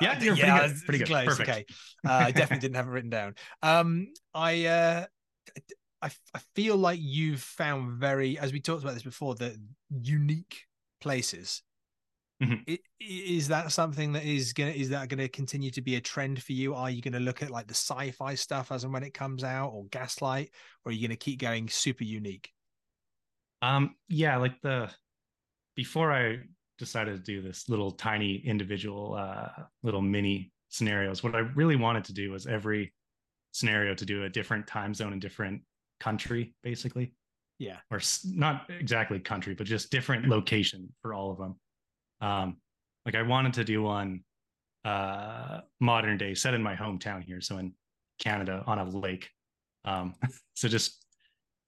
Yeah, 0.01 0.21
you're 0.21 0.35
yeah, 0.35 0.57
pretty 0.57 0.73
good. 0.73 0.85
Pretty 0.85 0.97
good. 0.99 1.07
Close. 1.07 1.25
Perfect. 1.25 1.49
Okay. 1.49 1.65
Uh, 2.05 2.11
I 2.11 2.31
definitely 2.31 2.59
didn't 2.67 2.75
have 2.75 2.87
it 2.87 2.91
written 2.91 3.09
down. 3.09 3.35
Um, 3.61 4.07
I 4.33 4.65
uh, 4.65 5.05
I 6.01 6.09
I 6.33 6.39
feel 6.55 6.77
like 6.77 6.99
you've 7.01 7.41
found 7.41 7.99
very, 7.99 8.37
as 8.37 8.51
we 8.51 8.59
talked 8.59 8.83
about 8.83 8.93
this 8.93 9.03
before, 9.03 9.35
the 9.35 9.55
unique 9.89 10.63
places. 10.99 11.61
Mm-hmm. 12.41 12.73
Is 12.99 13.49
that 13.49 13.71
something 13.71 14.13
that 14.13 14.25
is 14.25 14.53
gonna 14.53 14.71
is 14.71 14.89
that 14.89 15.09
gonna 15.09 15.29
continue 15.29 15.69
to 15.71 15.81
be 15.81 15.95
a 15.95 16.01
trend 16.01 16.41
for 16.41 16.53
you? 16.53 16.73
Are 16.73 16.89
you 16.89 17.01
gonna 17.01 17.19
look 17.19 17.43
at 17.43 17.51
like 17.51 17.67
the 17.67 17.75
sci-fi 17.75 18.33
stuff 18.33 18.71
as 18.71 18.83
and 18.83 18.91
when 18.91 19.03
it 19.03 19.13
comes 19.13 19.43
out, 19.43 19.69
or 19.69 19.85
Gaslight, 19.91 20.49
or 20.83 20.89
are 20.89 20.93
you 20.93 21.07
gonna 21.07 21.17
keep 21.17 21.39
going 21.39 21.69
super 21.69 22.03
unique? 22.03 22.51
Um, 23.61 23.95
yeah, 24.07 24.37
like 24.37 24.59
the 24.61 24.89
before 25.75 26.11
I 26.11 26.39
decided 26.81 27.15
to 27.15 27.23
do 27.23 27.41
this 27.41 27.69
little 27.69 27.91
tiny 27.91 28.35
individual 28.45 29.15
uh 29.15 29.49
little 29.83 30.01
mini 30.01 30.51
scenarios, 30.69 31.23
what 31.23 31.35
I 31.35 31.39
really 31.39 31.75
wanted 31.75 32.03
to 32.05 32.13
do 32.13 32.31
was 32.31 32.47
every 32.47 32.93
scenario 33.51 33.93
to 33.93 34.05
do 34.05 34.23
a 34.23 34.29
different 34.29 34.65
time 34.65 34.93
zone 34.93 35.13
and 35.13 35.21
different 35.21 35.61
country, 35.99 36.55
basically. 36.63 37.13
Yeah. 37.59 37.77
Or 37.91 37.99
not 38.25 38.69
exactly 38.69 39.19
country, 39.19 39.53
but 39.53 39.67
just 39.67 39.91
different 39.91 40.27
location 40.27 40.89
for 41.01 41.13
all 41.13 41.31
of 41.31 41.37
them. 41.37 41.55
Um, 42.21 42.57
like 43.05 43.15
I 43.15 43.21
wanted 43.21 43.53
to 43.53 43.63
do 43.63 43.83
one 43.83 44.21
uh 44.83 45.59
modern 45.79 46.17
day 46.17 46.33
set 46.33 46.55
in 46.55 46.63
my 46.63 46.75
hometown 46.75 47.23
here, 47.23 47.39
so 47.39 47.59
in 47.59 47.73
Canada 48.19 48.63
on 48.65 48.79
a 48.79 48.89
lake. 48.89 49.29
Um, 49.85 50.15
so 50.55 50.67
just 50.67 51.05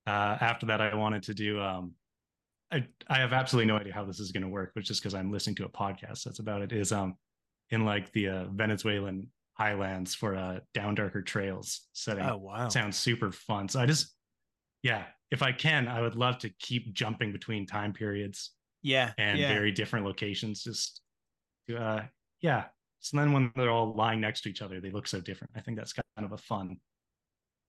uh, 0.08 0.38
after 0.42 0.66
that, 0.68 0.82
I 0.82 0.96
wanted 0.96 1.24
to 1.24 1.34
do. 1.34 1.62
Um, 1.62 1.94
I 2.74 2.88
I 3.08 3.20
have 3.20 3.34
absolutely 3.34 3.72
no 3.72 3.78
idea 3.78 3.94
how 3.94 4.04
this 4.04 4.20
is 4.20 4.32
going 4.32 4.44
to 4.44 4.50
work, 4.50 4.72
but 4.74 4.84
just 4.84 5.02
because 5.02 5.14
I'm 5.14 5.32
listening 5.32 5.56
to 5.58 5.66
a 5.66 5.70
podcast 5.70 6.24
that's 6.24 6.40
about 6.40 6.62
it, 6.62 6.72
is 6.72 6.92
um 6.92 7.16
in 7.70 7.86
like 7.86 8.12
the 8.14 8.28
uh, 8.30 8.46
Venezuelan 8.46 9.28
highlands 9.54 10.16
for 10.16 10.36
uh 10.36 10.60
down 10.74 10.96
darker 10.96 11.22
trails 11.22 11.88
setting. 11.94 12.26
Oh 12.26 12.38
wow, 12.38 12.70
sounds 12.70 12.98
super 12.98 13.32
fun. 13.32 13.70
So 13.70 13.80
I 13.80 13.86
just 13.86 14.16
yeah, 14.82 15.04
if 15.30 15.44
I 15.44 15.52
can, 15.52 15.88
I 15.88 16.02
would 16.02 16.16
love 16.16 16.40
to 16.40 16.50
keep 16.60 16.94
jumping 16.94 17.32
between 17.32 17.68
time 17.68 17.94
periods. 17.94 18.52
Yeah, 18.82 19.12
and 19.18 19.40
yeah. 19.40 19.54
very 19.54 19.72
different 19.72 20.06
locations. 20.06 20.64
Just 20.64 21.02
to 21.70 21.78
uh 21.78 22.04
yeah. 22.42 22.66
So 23.02 23.18
then 23.18 23.34
when 23.34 23.52
they're 23.56 23.70
all 23.70 23.94
lying 23.94 24.22
next 24.22 24.42
to 24.42 24.50
each 24.50 24.62
other, 24.62 24.82
they 24.82 24.90
look 24.90 25.08
so 25.08 25.22
different. 25.22 25.54
I 25.56 25.60
think 25.60 25.78
that's 25.78 25.94
kind 25.94 26.04
of 26.26 26.32
a 26.32 26.38
fun, 26.38 26.78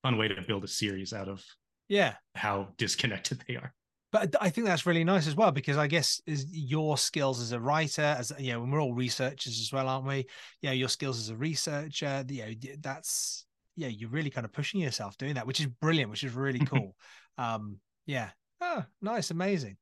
fun 0.02 0.16
way 0.16 0.28
to 0.28 0.40
build 0.42 0.64
a 0.64 0.68
series 0.68 1.12
out 1.12 1.28
of 1.28 1.44
yeah 1.88 2.14
how 2.34 2.68
disconnected 2.78 3.44
they 3.48 3.56
are 3.56 3.74
but 4.14 4.32
i 4.40 4.48
think 4.48 4.64
that's 4.64 4.86
really 4.86 5.02
nice 5.02 5.26
as 5.26 5.34
well 5.34 5.50
because 5.50 5.76
i 5.76 5.88
guess 5.88 6.22
is 6.24 6.46
your 6.52 6.96
skills 6.96 7.40
as 7.40 7.50
a 7.50 7.58
writer 7.58 8.14
as 8.16 8.32
you 8.38 8.52
know 8.52 8.60
we're 8.60 8.80
all 8.80 8.94
researchers 8.94 9.60
as 9.60 9.72
well 9.72 9.88
aren't 9.88 10.06
we? 10.06 10.24
Yeah 10.62 10.70
your 10.70 10.88
skills 10.88 11.18
as 11.18 11.30
a 11.30 11.36
researcher 11.36 12.24
you 12.28 12.46
know 12.46 12.52
that's 12.80 13.44
yeah 13.74 13.88
you're 13.88 14.10
really 14.10 14.30
kind 14.30 14.44
of 14.44 14.52
pushing 14.52 14.80
yourself 14.80 15.18
doing 15.18 15.34
that 15.34 15.48
which 15.48 15.58
is 15.58 15.66
brilliant 15.66 16.10
which 16.12 16.22
is 16.22 16.32
really 16.32 16.58
cool. 16.64 16.94
Um 17.38 17.78
yeah. 18.06 18.30
Oh 18.60 18.84
nice 19.02 19.32
amazing. 19.32 19.76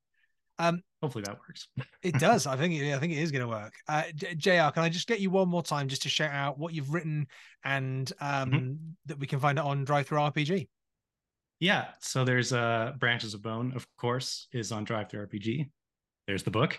Um 0.59 0.83
hopefully 1.03 1.25
that 1.27 1.38
works. 1.38 1.68
it 2.03 2.14
does. 2.18 2.47
I 2.53 2.57
think 2.57 2.75
i 2.81 2.99
think 2.99 3.12
it 3.12 3.18
is 3.18 3.33
going 3.33 3.42
to 3.42 3.49
work. 3.49 3.75
Uh 3.87 4.05
jr 4.38 4.71
can 4.73 4.83
i 4.83 4.88
just 4.88 5.09
get 5.09 5.21
you 5.21 5.29
one 5.29 5.49
more 5.49 5.62
time 5.62 5.88
just 5.88 6.03
to 6.03 6.09
shout 6.09 6.33
out 6.33 6.59
what 6.59 6.73
you've 6.73 6.95
written 6.95 7.27
and 7.64 8.11
um 8.18 8.51
mm-hmm. 8.51 8.73
that 9.07 9.18
we 9.18 9.27
can 9.27 9.40
find 9.40 9.59
it 9.59 9.64
on 9.64 9.85
DriveThruRPG 9.85 10.68
yeah, 11.62 11.90
so 12.01 12.25
there's 12.25 12.53
uh, 12.53 12.92
Branches 12.98 13.35
of 13.35 13.42
Bone, 13.42 13.72
of 13.77 13.87
course, 13.96 14.48
is 14.53 14.72
on 14.72 14.85
DriveThruRPG. 14.85 15.70
There's 16.27 16.42
the 16.42 16.51
book. 16.51 16.77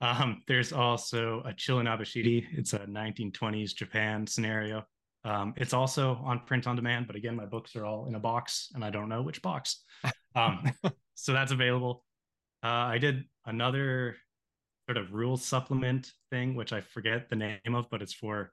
Um, 0.00 0.40
there's 0.48 0.72
also 0.72 1.42
a 1.44 1.52
Chill 1.52 1.80
in 1.80 1.86
Abashiri. 1.86 2.46
It's 2.52 2.72
a 2.72 2.78
1920s 2.78 3.74
Japan 3.74 4.26
scenario. 4.26 4.86
Um, 5.22 5.52
it's 5.58 5.74
also 5.74 6.18
on 6.24 6.40
print 6.46 6.66
on 6.66 6.76
demand, 6.76 7.08
but 7.08 7.14
again, 7.14 7.36
my 7.36 7.44
books 7.44 7.76
are 7.76 7.84
all 7.84 8.06
in 8.06 8.14
a 8.14 8.18
box, 8.18 8.70
and 8.74 8.82
I 8.82 8.88
don't 8.88 9.10
know 9.10 9.20
which 9.22 9.42
box. 9.42 9.84
Um, 10.34 10.72
so 11.14 11.34
that's 11.34 11.52
available. 11.52 12.06
Uh, 12.64 12.88
I 12.88 12.96
did 12.96 13.24
another 13.44 14.16
sort 14.86 14.96
of 14.96 15.12
rule 15.12 15.36
supplement 15.36 16.10
thing, 16.30 16.54
which 16.54 16.72
I 16.72 16.80
forget 16.80 17.28
the 17.28 17.36
name 17.36 17.74
of, 17.74 17.90
but 17.90 18.00
it's 18.00 18.14
for 18.14 18.50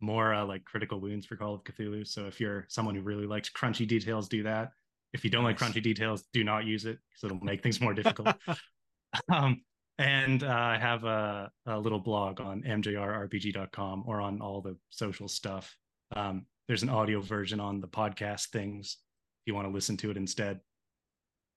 more 0.00 0.32
uh, 0.32 0.46
like 0.46 0.64
critical 0.64 1.02
wounds 1.02 1.26
for 1.26 1.36
Call 1.36 1.52
of 1.52 1.64
Cthulhu. 1.64 2.08
So 2.08 2.24
if 2.24 2.40
you're 2.40 2.64
someone 2.70 2.94
who 2.94 3.02
really 3.02 3.26
likes 3.26 3.50
crunchy 3.50 3.86
details, 3.86 4.26
do 4.26 4.42
that. 4.44 4.70
If 5.12 5.24
you 5.24 5.30
don't 5.30 5.44
like 5.44 5.58
crunchy 5.58 5.82
details, 5.82 6.24
do 6.32 6.42
not 6.44 6.64
use 6.64 6.86
it 6.86 6.98
because 7.08 7.24
it'll 7.24 7.44
make 7.44 7.62
things 7.62 7.80
more 7.80 7.94
difficult. 7.94 8.34
um, 9.28 9.62
and 9.98 10.42
uh, 10.42 10.48
I 10.48 10.78
have 10.78 11.04
a, 11.04 11.50
a, 11.66 11.78
little 11.78 11.98
blog 11.98 12.40
on 12.40 12.62
mjrrpg.com 12.62 14.04
or 14.06 14.20
on 14.20 14.40
all 14.40 14.62
the 14.62 14.76
social 14.90 15.28
stuff. 15.28 15.76
Um, 16.16 16.46
there's 16.66 16.82
an 16.82 16.88
audio 16.88 17.20
version 17.20 17.60
on 17.60 17.80
the 17.80 17.88
podcast 17.88 18.48
things 18.48 18.96
if 19.42 19.46
you 19.46 19.54
want 19.54 19.68
to 19.68 19.72
listen 19.72 19.96
to 19.98 20.10
it 20.10 20.16
instead. 20.16 20.60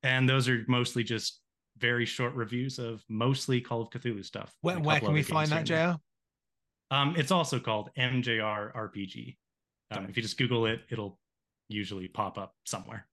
and 0.03 0.27
those 0.27 0.49
are 0.49 0.65
mostly 0.67 1.03
just 1.03 1.39
very 1.77 2.05
short 2.05 2.33
reviews 2.33 2.79
of 2.79 3.03
mostly 3.09 3.61
Call 3.61 3.81
of 3.81 3.89
Cthulhu 3.89 4.23
stuff. 4.23 4.53
Where, 4.61 4.79
where 4.79 4.99
can 4.99 5.13
we 5.13 5.23
find 5.23 5.49
that, 5.51 5.65
JR? 5.65 5.97
Um, 6.91 7.15
it's 7.17 7.31
also 7.31 7.59
called 7.59 7.89
MJR 7.97 8.73
RPG. 8.73 9.37
Um, 9.91 10.07
if 10.09 10.15
you 10.15 10.23
just 10.23 10.37
Google 10.37 10.65
it, 10.65 10.81
it'll 10.89 11.19
usually 11.67 12.07
pop 12.07 12.37
up 12.37 12.53
somewhere. 12.65 13.07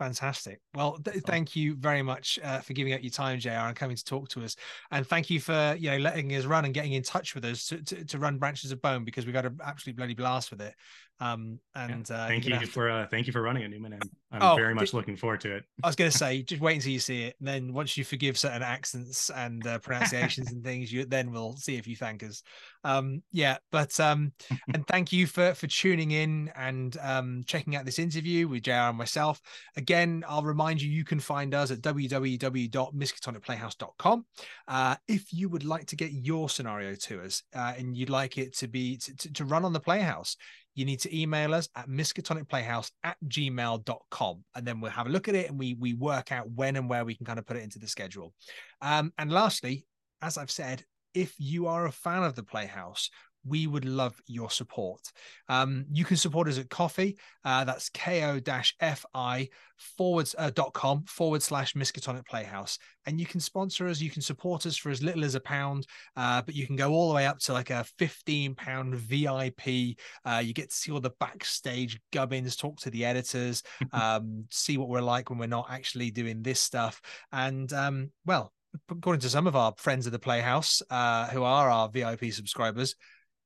Fantastic. 0.00 0.62
Well, 0.74 0.96
th- 0.96 1.22
thank 1.26 1.54
you 1.54 1.74
very 1.74 2.00
much 2.00 2.38
uh, 2.42 2.60
for 2.60 2.72
giving 2.72 2.94
up 2.94 3.02
your 3.02 3.10
time, 3.10 3.38
JR, 3.38 3.50
and 3.50 3.76
coming 3.76 3.96
to 3.96 4.04
talk 4.04 4.30
to 4.30 4.42
us. 4.42 4.56
And 4.90 5.06
thank 5.06 5.28
you 5.28 5.40
for 5.40 5.76
you 5.78 5.90
know 5.90 5.98
letting 5.98 6.34
us 6.34 6.46
run 6.46 6.64
and 6.64 6.72
getting 6.72 6.94
in 6.94 7.02
touch 7.02 7.34
with 7.34 7.44
us 7.44 7.66
to, 7.66 7.82
to, 7.84 8.04
to 8.06 8.18
run 8.18 8.38
Branches 8.38 8.72
of 8.72 8.80
Bone 8.80 9.04
because 9.04 9.26
we've 9.26 9.34
had 9.34 9.44
an 9.44 9.58
absolute 9.62 9.96
bloody 9.96 10.14
blast 10.14 10.52
with 10.52 10.62
it. 10.62 10.74
Um, 11.20 11.58
and 11.74 12.08
yeah. 12.08 12.16
uh, 12.16 12.28
thank 12.28 12.46
you 12.46 12.66
for 12.66 12.90
uh, 12.90 13.06
thank 13.06 13.26
you 13.26 13.32
for 13.32 13.42
running 13.42 13.62
it, 13.62 13.70
Newman. 13.70 13.92
And 13.92 14.02
I'm 14.32 14.42
oh, 14.42 14.56
very 14.56 14.74
much 14.74 14.94
looking 14.94 15.16
forward 15.16 15.40
to 15.42 15.54
it. 15.54 15.64
I 15.82 15.88
was 15.88 15.96
going 15.96 16.10
to 16.10 16.16
say, 16.16 16.42
just 16.42 16.62
wait 16.62 16.76
until 16.76 16.92
you 16.92 17.00
see 17.00 17.24
it. 17.24 17.36
And 17.40 17.48
then 17.48 17.72
once 17.72 17.96
you 17.96 18.04
forgive 18.04 18.38
certain 18.38 18.62
accents 18.62 19.28
and 19.30 19.66
uh, 19.66 19.80
pronunciations 19.80 20.52
and 20.52 20.62
things, 20.64 20.92
you 20.92 21.04
then 21.04 21.32
we'll 21.32 21.56
see 21.56 21.76
if 21.76 21.86
you 21.86 21.96
thank 21.96 22.22
us. 22.22 22.42
Um, 22.84 23.22
yeah, 23.32 23.58
but 23.70 24.00
um, 24.00 24.32
and 24.74 24.86
thank 24.86 25.12
you 25.12 25.26
for 25.26 25.52
for 25.54 25.66
tuning 25.66 26.12
in 26.12 26.50
and 26.56 26.96
um, 27.02 27.42
checking 27.46 27.76
out 27.76 27.84
this 27.84 27.98
interview 27.98 28.48
with 28.48 28.62
JR 28.62 28.72
and 28.72 28.96
myself. 28.96 29.42
Again, 29.76 30.24
I'll 30.26 30.42
remind 30.42 30.80
you, 30.80 30.90
you 30.90 31.04
can 31.04 31.20
find 31.20 31.54
us 31.54 31.70
at 31.70 31.80
www.miskatonicplayhouse.com. 31.80 34.24
Uh, 34.68 34.96
if 35.06 35.30
you 35.32 35.48
would 35.48 35.64
like 35.64 35.86
to 35.86 35.96
get 35.96 36.12
your 36.12 36.48
scenario 36.48 36.94
to 36.94 37.22
us 37.22 37.42
uh, 37.54 37.74
and 37.76 37.96
you'd 37.96 38.10
like 38.10 38.38
it 38.38 38.56
to 38.58 38.68
be 38.68 38.96
to, 38.96 39.32
to 39.32 39.44
run 39.44 39.64
on 39.64 39.72
the 39.72 39.80
Playhouse, 39.80 40.36
you 40.74 40.84
need 40.84 41.00
to 41.00 41.16
email 41.16 41.54
us 41.54 41.68
at 41.76 41.88
miskatonicplayhouse 41.88 42.90
at 43.02 43.16
gmail.com 43.26 44.44
and 44.54 44.66
then 44.66 44.80
we'll 44.80 44.90
have 44.90 45.06
a 45.06 45.10
look 45.10 45.28
at 45.28 45.34
it 45.34 45.48
and 45.48 45.58
we 45.58 45.74
we 45.74 45.94
work 45.94 46.32
out 46.32 46.50
when 46.50 46.76
and 46.76 46.88
where 46.88 47.04
we 47.04 47.14
can 47.14 47.26
kind 47.26 47.38
of 47.38 47.46
put 47.46 47.56
it 47.56 47.62
into 47.62 47.78
the 47.78 47.88
schedule. 47.88 48.32
Um, 48.80 49.12
and 49.18 49.30
lastly 49.30 49.86
as 50.22 50.36
i've 50.38 50.50
said 50.50 50.84
if 51.14 51.34
you 51.38 51.66
are 51.66 51.86
a 51.86 51.92
fan 51.92 52.22
of 52.22 52.34
the 52.34 52.42
playhouse 52.42 53.10
we 53.46 53.66
would 53.66 53.84
love 53.84 54.20
your 54.26 54.50
support. 54.50 55.00
Um, 55.48 55.86
you 55.90 56.04
can 56.04 56.16
support 56.16 56.48
us 56.48 56.58
at 56.58 56.70
Ko-fi. 56.70 57.14
Uh, 57.44 57.64
that's 57.64 57.90
ko-fi 57.90 59.48
forward 59.96 60.28
uh, 60.36 60.50
dot 60.50 60.72
com 60.74 61.04
forward 61.04 61.42
slash 61.42 61.74
Miskatonic 61.74 62.26
Playhouse. 62.26 62.78
And 63.06 63.18
you 63.18 63.26
can 63.26 63.40
sponsor 63.40 63.88
us. 63.88 64.00
You 64.00 64.10
can 64.10 64.22
support 64.22 64.66
us 64.66 64.76
for 64.76 64.90
as 64.90 65.02
little 65.02 65.24
as 65.24 65.34
a 65.34 65.40
pound, 65.40 65.86
uh, 66.16 66.42
but 66.42 66.54
you 66.54 66.66
can 66.66 66.76
go 66.76 66.92
all 66.92 67.08
the 67.08 67.14
way 67.14 67.26
up 67.26 67.38
to 67.40 67.52
like 67.52 67.70
a 67.70 67.84
15 67.98 68.54
pound 68.54 68.94
VIP. 68.96 69.96
Uh, 70.24 70.42
you 70.44 70.52
get 70.52 70.70
to 70.70 70.76
see 70.76 70.92
all 70.92 71.00
the 71.00 71.12
backstage 71.18 71.98
gubbins, 72.12 72.56
talk 72.56 72.78
to 72.80 72.90
the 72.90 73.04
editors, 73.04 73.62
um, 73.92 74.44
see 74.50 74.76
what 74.76 74.88
we're 74.88 75.00
like 75.00 75.30
when 75.30 75.38
we're 75.38 75.46
not 75.46 75.70
actually 75.70 76.10
doing 76.10 76.42
this 76.42 76.60
stuff. 76.60 77.00
And 77.32 77.72
um, 77.72 78.10
well, 78.26 78.52
according 78.90 79.20
to 79.20 79.30
some 79.30 79.46
of 79.46 79.56
our 79.56 79.72
friends 79.78 80.06
of 80.06 80.12
the 80.12 80.18
Playhouse, 80.18 80.82
uh, 80.90 81.28
who 81.28 81.42
are 81.42 81.70
our 81.70 81.88
VIP 81.88 82.32
subscribers, 82.32 82.94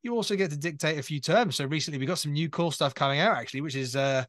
you 0.04 0.14
also 0.14 0.36
get 0.36 0.50
to 0.50 0.56
dictate 0.56 0.98
a 0.98 1.02
few 1.02 1.18
terms. 1.18 1.56
So 1.56 1.64
recently 1.64 1.98
we 1.98 2.06
got 2.06 2.18
some 2.18 2.32
new 2.32 2.50
cool 2.50 2.70
stuff 2.70 2.94
coming 2.94 3.20
out 3.20 3.36
actually, 3.36 3.62
which 3.62 3.74
is 3.74 3.96
uh, 3.96 4.24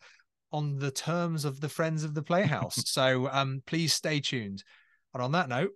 on 0.52 0.80
the 0.80 0.90
terms 0.90 1.44
of 1.44 1.60
the 1.60 1.70
friends 1.70 2.04
of 2.04 2.16
the 2.16 2.24
Playhouse. 2.24 2.82
so 2.90 3.30
um, 3.32 3.62
please 3.68 3.94
stay 3.94 4.22
tuned. 4.22 4.64
And 5.14 5.22
on 5.22 5.34
that 5.34 5.50
note, 5.50 5.72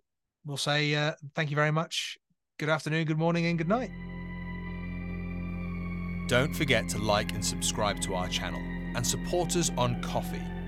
we'll 0.45 0.57
say 0.57 0.95
uh, 0.95 1.13
thank 1.35 1.49
you 1.49 1.55
very 1.55 1.71
much. 1.71 2.17
Good 2.57 2.69
afternoon, 2.69 3.05
good 3.05 3.17
morning, 3.17 3.45
and 3.45 3.57
good 3.57 3.67
night. 3.67 3.91
Don't 6.27 6.53
forget 6.53 6.87
to 6.89 6.97
like 6.97 7.33
and 7.33 7.43
subscribe 7.43 8.01
to 8.01 8.15
our 8.15 8.27
channel 8.27 8.61
and 8.95 9.05
support 9.05 9.55
us 9.55 9.71
on 9.77 10.01
Ko-fi. 10.01 10.58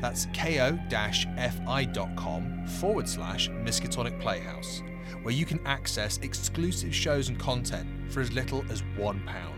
That's 0.00 0.26
ko-fi.com 0.26 0.76
forward 2.66 3.08
slash 3.08 3.48
Miskatonic 3.48 4.20
Playhouse 4.20 4.82
where 5.22 5.34
you 5.34 5.44
can 5.44 5.60
access 5.66 6.18
exclusive 6.18 6.94
shows 6.94 7.28
and 7.28 7.38
content 7.38 7.88
for 8.10 8.20
as 8.20 8.32
little 8.32 8.64
as 8.70 8.82
£1. 8.96 9.57